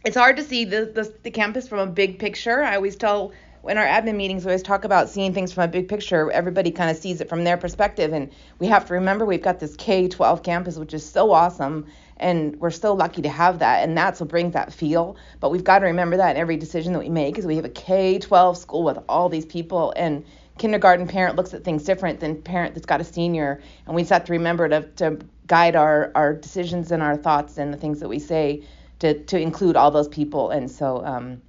it's 0.04 0.16
hard 0.16 0.36
to 0.36 0.42
see 0.42 0.64
the, 0.64 0.86
the 0.86 1.14
the 1.22 1.30
campus 1.30 1.68
from 1.68 1.80
a 1.80 1.86
big 1.86 2.18
picture. 2.18 2.62
I 2.62 2.76
always 2.76 2.96
tell 2.96 3.32
in 3.68 3.76
our 3.76 3.84
admin 3.84 4.16
meetings, 4.16 4.44
we 4.44 4.50
always 4.50 4.62
talk 4.62 4.84
about 4.84 5.10
seeing 5.10 5.34
things 5.34 5.52
from 5.52 5.64
a 5.64 5.68
big 5.68 5.88
picture. 5.88 6.30
Everybody 6.30 6.70
kind 6.70 6.90
of 6.90 6.96
sees 6.96 7.20
it 7.20 7.28
from 7.28 7.44
their 7.44 7.56
perspective, 7.56 8.12
and 8.12 8.30
we 8.58 8.66
have 8.68 8.86
to 8.86 8.94
remember 8.94 9.26
we've 9.26 9.42
got 9.42 9.60
this 9.60 9.76
K-12 9.76 10.42
campus, 10.42 10.76
which 10.76 10.94
is 10.94 11.04
so 11.04 11.32
awesome, 11.32 11.86
and 12.16 12.56
we're 12.60 12.70
so 12.70 12.94
lucky 12.94 13.22
to 13.22 13.28
have 13.28 13.58
that, 13.58 13.82
and 13.82 13.96
that's 13.96 14.20
what 14.20 14.30
brings 14.30 14.54
that 14.54 14.72
feel. 14.72 15.16
But 15.40 15.50
we've 15.50 15.64
got 15.64 15.80
to 15.80 15.86
remember 15.86 16.16
that 16.16 16.36
in 16.36 16.40
every 16.40 16.56
decision 16.56 16.94
that 16.94 17.00
we 17.00 17.10
make, 17.10 17.38
is 17.38 17.46
we 17.46 17.56
have 17.56 17.64
a 17.64 17.70
K-12 17.70 18.56
school 18.56 18.82
with 18.82 18.98
all 19.08 19.28
these 19.28 19.46
people, 19.46 19.92
and 19.94 20.24
kindergarten 20.58 21.06
parent 21.06 21.36
looks 21.36 21.54
at 21.54 21.64
things 21.64 21.84
different 21.84 22.20
than 22.20 22.40
parent 22.42 22.74
that's 22.74 22.86
got 22.86 23.00
a 23.00 23.04
senior, 23.04 23.60
and 23.86 23.94
we 23.94 24.02
just 24.02 24.12
have 24.12 24.24
to 24.24 24.32
remember 24.32 24.68
to 24.68 24.82
to 24.96 25.18
guide 25.46 25.76
our 25.76 26.12
our 26.14 26.32
decisions 26.32 26.92
and 26.92 27.02
our 27.02 27.16
thoughts 27.16 27.58
and 27.58 27.74
the 27.74 27.76
things 27.76 28.00
that 28.00 28.08
we 28.08 28.18
say 28.18 28.62
to 29.00 29.22
to 29.24 29.38
include 29.38 29.76
all 29.76 29.90
those 29.90 30.08
people. 30.08 30.50
And 30.50 30.70
so 30.70 31.04
um, 31.04 31.42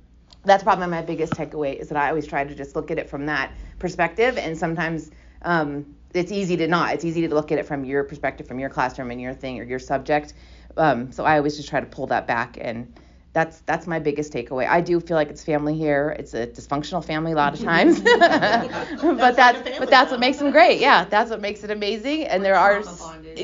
that's 0.44 0.64
probably 0.64 0.88
my 0.88 1.02
biggest 1.02 1.34
takeaway 1.34 1.76
is 1.76 1.90
that 1.90 1.98
I 1.98 2.10
always 2.10 2.28
try 2.28 2.44
to 2.44 2.56
just 2.56 2.76
look 2.76 2.92
at 2.92 2.98
it 3.00 3.10
from 3.10 3.26
that 3.28 3.52
perspective. 3.80 4.38
And 4.38 4.58
sometimes 4.58 5.12
um, 5.44 5.86
it's 6.14 6.32
easy 6.32 6.58
to 6.58 6.68
not. 6.68 6.94
It's 6.94 7.06
easy 7.06 7.28
to 7.28 7.34
look 7.34 7.52
at 7.52 7.60
it 7.60 7.66
from 7.66 7.84
your 7.86 8.04
perspective, 8.04 8.48
from 8.48 8.60
your 8.60 8.70
classroom 8.70 9.12
and 9.12 9.22
your 9.22 9.34
thing 9.34 9.60
or 9.60 9.64
your 9.64 9.80
subject. 9.80 10.34
Um, 10.78 11.12
so 11.12 11.26
I 11.26 11.38
always 11.38 11.58
just 11.58 11.70
try 11.70 11.80
to 11.80 11.86
pull 11.86 12.08
that 12.08 12.28
back 12.28 12.58
and. 12.60 12.94
That's 13.34 13.62
that's 13.62 13.88
my 13.88 14.00
biggest 14.00 14.34
takeaway. 14.34 14.68
I 14.68 14.82
do 14.82 15.00
feel 15.00 15.16
like 15.16 15.30
it's 15.30 15.42
family 15.42 15.74
here. 15.78 16.14
It's 16.20 16.34
a 16.34 16.48
dysfunctional 16.48 17.02
family 17.04 17.32
a 17.32 17.36
lot 17.36 17.54
of 17.54 17.62
times, 17.64 18.02
but 19.02 19.36
that's 19.38 19.62
but 19.78 19.90
that's 19.90 20.12
what 20.12 20.20
makes 20.20 20.38
them 20.38 20.52
great. 20.52 20.80
Yeah, 20.80 21.06
that's 21.06 21.30
what 21.32 21.40
makes 21.40 21.64
it 21.64 21.72
amazing. 21.72 22.26
And 22.26 22.44
there 22.44 22.58
are 22.58 22.84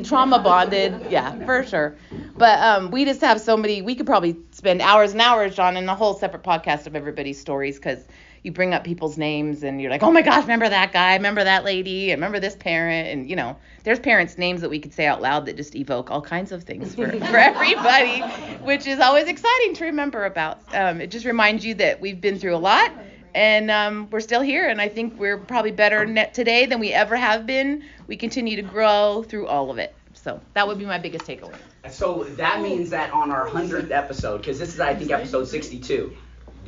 trauma 0.03 0.39
bonded. 0.39 1.05
Yeah, 1.10 1.36
for 1.45 1.63
sure. 1.63 1.95
But 2.38 2.60
um, 2.60 2.91
we 2.91 3.04
just 3.04 3.21
have 3.21 3.41
so 3.41 3.58
many. 3.58 3.82
We 3.82 3.95
could 3.95 4.06
probably 4.06 4.38
spend 4.52 4.82
hours 4.82 5.13
and 5.13 5.21
hours, 5.21 5.56
John, 5.56 5.76
in 5.76 5.89
a 5.89 5.95
whole 5.95 6.13
separate 6.13 6.43
podcast 6.43 6.86
of 6.86 6.95
everybody's 6.95 7.39
stories 7.39 7.78
because 7.78 8.06
you 8.43 8.52
bring 8.52 8.73
up 8.73 8.84
people's 8.84 9.17
names 9.17 9.63
and 9.63 9.82
you're 9.82 9.89
like, 9.89 10.04
oh 10.04 10.12
my 10.12 10.21
gosh, 10.21 10.43
remember 10.43 10.69
that 10.69 10.93
guy, 10.93 11.15
remember 11.15 11.43
that 11.43 11.63
lady, 11.63 12.12
and 12.12 12.19
remember 12.19 12.39
this 12.39 12.56
parent, 12.56 13.08
and 13.08 13.30
you 13.30 13.36
know, 13.36 13.58
there's 13.84 14.00
parents' 14.00 14.38
names 14.38 14.62
that 14.62 14.69
we 14.69 14.80
could 14.80 14.93
say 14.93 15.08
out 15.08 15.21
loud 15.21 15.47
that 15.47 15.58
just 15.58 15.76
evoke 15.76 16.12
all 16.12 16.21
kinds 16.21 16.52
of 16.52 16.63
things 16.63 16.93
for, 16.93 17.10
for 17.12 17.38
everybody, 17.38 18.21
which 18.63 18.86
is 18.86 19.00
always 19.00 19.28
exciting 19.28 19.73
to 19.73 19.86
remember 19.86 20.26
about. 20.26 20.60
Um, 20.76 21.02
it 21.02 21.10
just 21.10 21.26
reminds 21.26 21.65
you 21.65 21.73
that 21.76 22.00
we've 22.00 22.21
been 22.21 22.38
through 22.38 22.56
a 22.56 22.58
lot 22.58 22.91
and 23.36 23.69
um, 23.69 24.10
we're 24.10 24.21
still 24.21 24.41
here 24.41 24.67
and 24.69 24.82
i 24.82 24.88
think 24.88 25.19
we're 25.19 25.38
probably 25.38 25.69
better 25.69 26.06
net 26.06 26.34
today 26.34 26.65
than 26.65 26.80
we 26.80 26.93
ever 26.93 27.15
have 27.15 27.45
been 27.45 27.84
we 28.08 28.15
continue 28.15 28.56
to 28.56 28.62
grow 28.62 29.23
through 29.28 29.45
all 29.45 29.69
of 29.69 29.78
it 29.78 29.93
so 30.23 30.39
that 30.53 30.67
would 30.67 30.77
be 30.77 30.86
my 30.86 30.97
biggest 30.97 31.25
takeaway 31.25 31.56
So 31.89 32.23
that 32.36 32.58
oh. 32.58 32.63
means 32.63 32.89
that 32.89 33.12
on 33.12 33.32
our 33.32 33.47
100th 33.47 33.91
episode, 33.91 34.39
because 34.39 34.60
this 34.60 34.73
is, 34.73 34.80
I 34.80 34.95
think, 34.95 35.12
episode 35.12 35.47
62, 35.47 36.15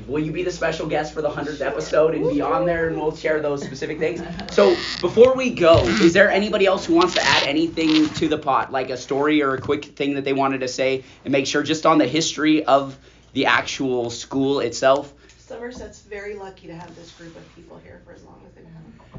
will 0.07 0.23
you 0.23 0.31
be 0.31 0.43
the 0.43 0.51
special 0.51 0.87
guest 0.87 1.13
for 1.13 1.21
the 1.21 1.29
100th 1.29 1.61
episode 1.61 2.15
and 2.15 2.29
be 2.29 2.41
on 2.41 2.65
there 2.65 2.87
and 2.87 2.97
we'll 2.97 3.15
share 3.15 3.41
those 3.41 3.63
specific 3.63 3.99
things? 3.99 4.21
So 4.53 4.69
before 5.01 5.35
we 5.35 5.49
go, 5.49 5.83
is 5.83 6.13
there 6.13 6.29
anybody 6.29 6.65
else 6.65 6.85
who 6.85 6.93
wants 6.93 7.15
to 7.15 7.23
add 7.23 7.43
anything 7.47 8.09
to 8.15 8.27
the 8.27 8.37
pot, 8.37 8.71
like 8.71 8.89
a 8.89 8.97
story 8.97 9.41
or 9.41 9.55
a 9.55 9.61
quick 9.61 9.85
thing 9.85 10.15
that 10.15 10.23
they 10.23 10.33
wanted 10.33 10.61
to 10.61 10.67
say 10.67 11.03
and 11.25 11.31
make 11.31 11.47
sure 11.47 11.63
just 11.63 11.85
on 11.85 11.97
the 11.97 12.07
history 12.07 12.63
of 12.63 12.97
the 13.33 13.47
actual 13.47 14.09
school 14.09 14.59
itself? 14.59 15.13
Somerset's 15.49 16.01
very 16.01 16.35
lucky 16.35 16.67
to 16.67 16.75
have 16.75 16.95
this 16.95 17.11
group 17.13 17.35
of 17.35 17.55
people 17.55 17.79
here 17.83 18.03
for 18.05 18.13
as 18.13 18.23
long 18.23 18.39
as 18.45 18.53
they've. 18.53 18.65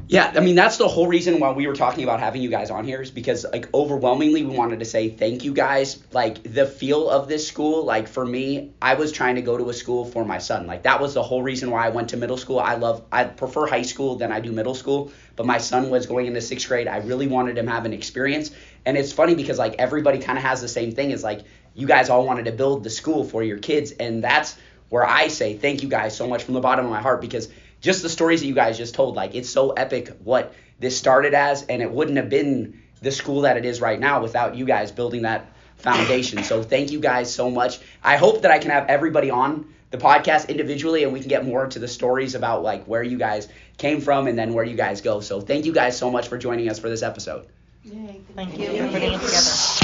Yeah, 0.07 0.31
I 0.33 0.39
mean 0.39 0.55
that's 0.55 0.77
the 0.77 0.87
whole 0.87 1.07
reason 1.07 1.41
why 1.41 1.51
we 1.51 1.67
were 1.67 1.75
talking 1.75 2.05
about 2.05 2.21
having 2.21 2.41
you 2.41 2.49
guys 2.49 2.69
on 2.69 2.85
here 2.85 3.01
is 3.01 3.11
because 3.11 3.45
like 3.51 3.67
overwhelmingly 3.73 4.45
we 4.45 4.55
wanted 4.55 4.79
to 4.79 4.85
say 4.85 5.09
thank 5.09 5.43
you 5.43 5.53
guys. 5.53 6.01
Like 6.13 6.41
the 6.43 6.65
feel 6.65 7.09
of 7.09 7.27
this 7.27 7.45
school, 7.45 7.83
like 7.83 8.07
for 8.07 8.25
me, 8.25 8.71
I 8.81 8.93
was 8.93 9.11
trying 9.11 9.35
to 9.35 9.41
go 9.41 9.57
to 9.57 9.69
a 9.69 9.73
school 9.73 10.05
for 10.05 10.23
my 10.23 10.37
son. 10.37 10.67
Like 10.67 10.83
that 10.83 11.01
was 11.01 11.13
the 11.13 11.21
whole 11.21 11.43
reason 11.43 11.69
why 11.69 11.85
I 11.85 11.89
went 11.89 12.09
to 12.09 12.17
middle 12.17 12.37
school. 12.37 12.59
I 12.59 12.75
love 12.75 13.03
I 13.11 13.25
prefer 13.25 13.67
high 13.67 13.81
school 13.81 14.15
than 14.15 14.31
I 14.31 14.39
do 14.39 14.53
middle 14.53 14.75
school, 14.75 15.11
but 15.35 15.45
my 15.45 15.57
son 15.57 15.89
was 15.89 16.05
going 16.05 16.27
into 16.27 16.39
6th 16.39 16.65
grade. 16.65 16.87
I 16.87 16.99
really 16.99 17.27
wanted 17.27 17.57
him 17.57 17.65
to 17.65 17.71
have 17.73 17.83
an 17.83 17.93
experience. 17.93 18.51
And 18.85 18.97
it's 18.97 19.11
funny 19.11 19.35
because 19.35 19.59
like 19.59 19.75
everybody 19.79 20.19
kind 20.19 20.37
of 20.37 20.45
has 20.45 20.61
the 20.61 20.69
same 20.69 20.93
thing 20.93 21.11
is 21.11 21.23
like 21.25 21.41
you 21.73 21.87
guys 21.87 22.09
all 22.09 22.25
wanted 22.25 22.45
to 22.45 22.51
build 22.53 22.85
the 22.85 22.89
school 22.89 23.25
for 23.25 23.43
your 23.43 23.59
kids 23.59 23.91
and 23.91 24.23
that's 24.23 24.57
where 24.91 25.07
I 25.07 25.29
say 25.29 25.55
thank 25.55 25.83
you 25.83 25.87
guys 25.87 26.15
so 26.17 26.27
much 26.27 26.43
from 26.43 26.53
the 26.53 26.59
bottom 26.59 26.83
of 26.83 26.91
my 26.91 26.99
heart 27.01 27.21
because 27.21 27.47
just 27.79 28.01
the 28.01 28.09
stories 28.09 28.41
that 28.41 28.47
you 28.47 28.53
guys 28.53 28.77
just 28.77 28.93
told, 28.93 29.15
like 29.15 29.35
it's 29.35 29.49
so 29.49 29.71
epic 29.71 30.17
what 30.21 30.53
this 30.79 30.97
started 30.97 31.33
as, 31.33 31.63
and 31.63 31.81
it 31.81 31.89
wouldn't 31.89 32.17
have 32.17 32.29
been 32.29 32.81
the 33.01 33.09
school 33.11 33.41
that 33.41 33.55
it 33.55 33.63
is 33.63 33.79
right 33.79 33.97
now 33.97 34.21
without 34.21 34.55
you 34.55 34.65
guys 34.65 34.91
building 34.91 35.21
that 35.21 35.49
foundation. 35.77 36.43
So 36.43 36.61
thank 36.61 36.91
you 36.91 36.99
guys 36.99 37.33
so 37.33 37.49
much. 37.49 37.79
I 38.03 38.17
hope 38.17 38.41
that 38.41 38.51
I 38.51 38.59
can 38.59 38.71
have 38.71 38.89
everybody 38.89 39.31
on 39.31 39.73
the 39.91 39.97
podcast 39.97 40.49
individually 40.49 41.03
and 41.05 41.13
we 41.13 41.21
can 41.21 41.29
get 41.29 41.45
more 41.45 41.67
to 41.67 41.79
the 41.79 41.87
stories 41.87 42.35
about 42.35 42.61
like 42.61 42.83
where 42.83 43.01
you 43.01 43.17
guys 43.17 43.47
came 43.77 44.01
from 44.01 44.27
and 44.27 44.37
then 44.37 44.53
where 44.53 44.65
you 44.65 44.75
guys 44.75 44.99
go. 44.99 45.21
So 45.21 45.39
thank 45.39 45.65
you 45.65 45.71
guys 45.71 45.97
so 45.97 46.11
much 46.11 46.27
for 46.27 46.37
joining 46.37 46.69
us 46.69 46.79
for 46.79 46.89
this 46.89 47.01
episode. 47.01 47.47
Yay, 47.85 48.21
Thank 48.35 48.59
you 48.59 48.67
for 48.67 48.91
putting 48.91 49.13
it 49.13 49.21
together. 49.21 49.80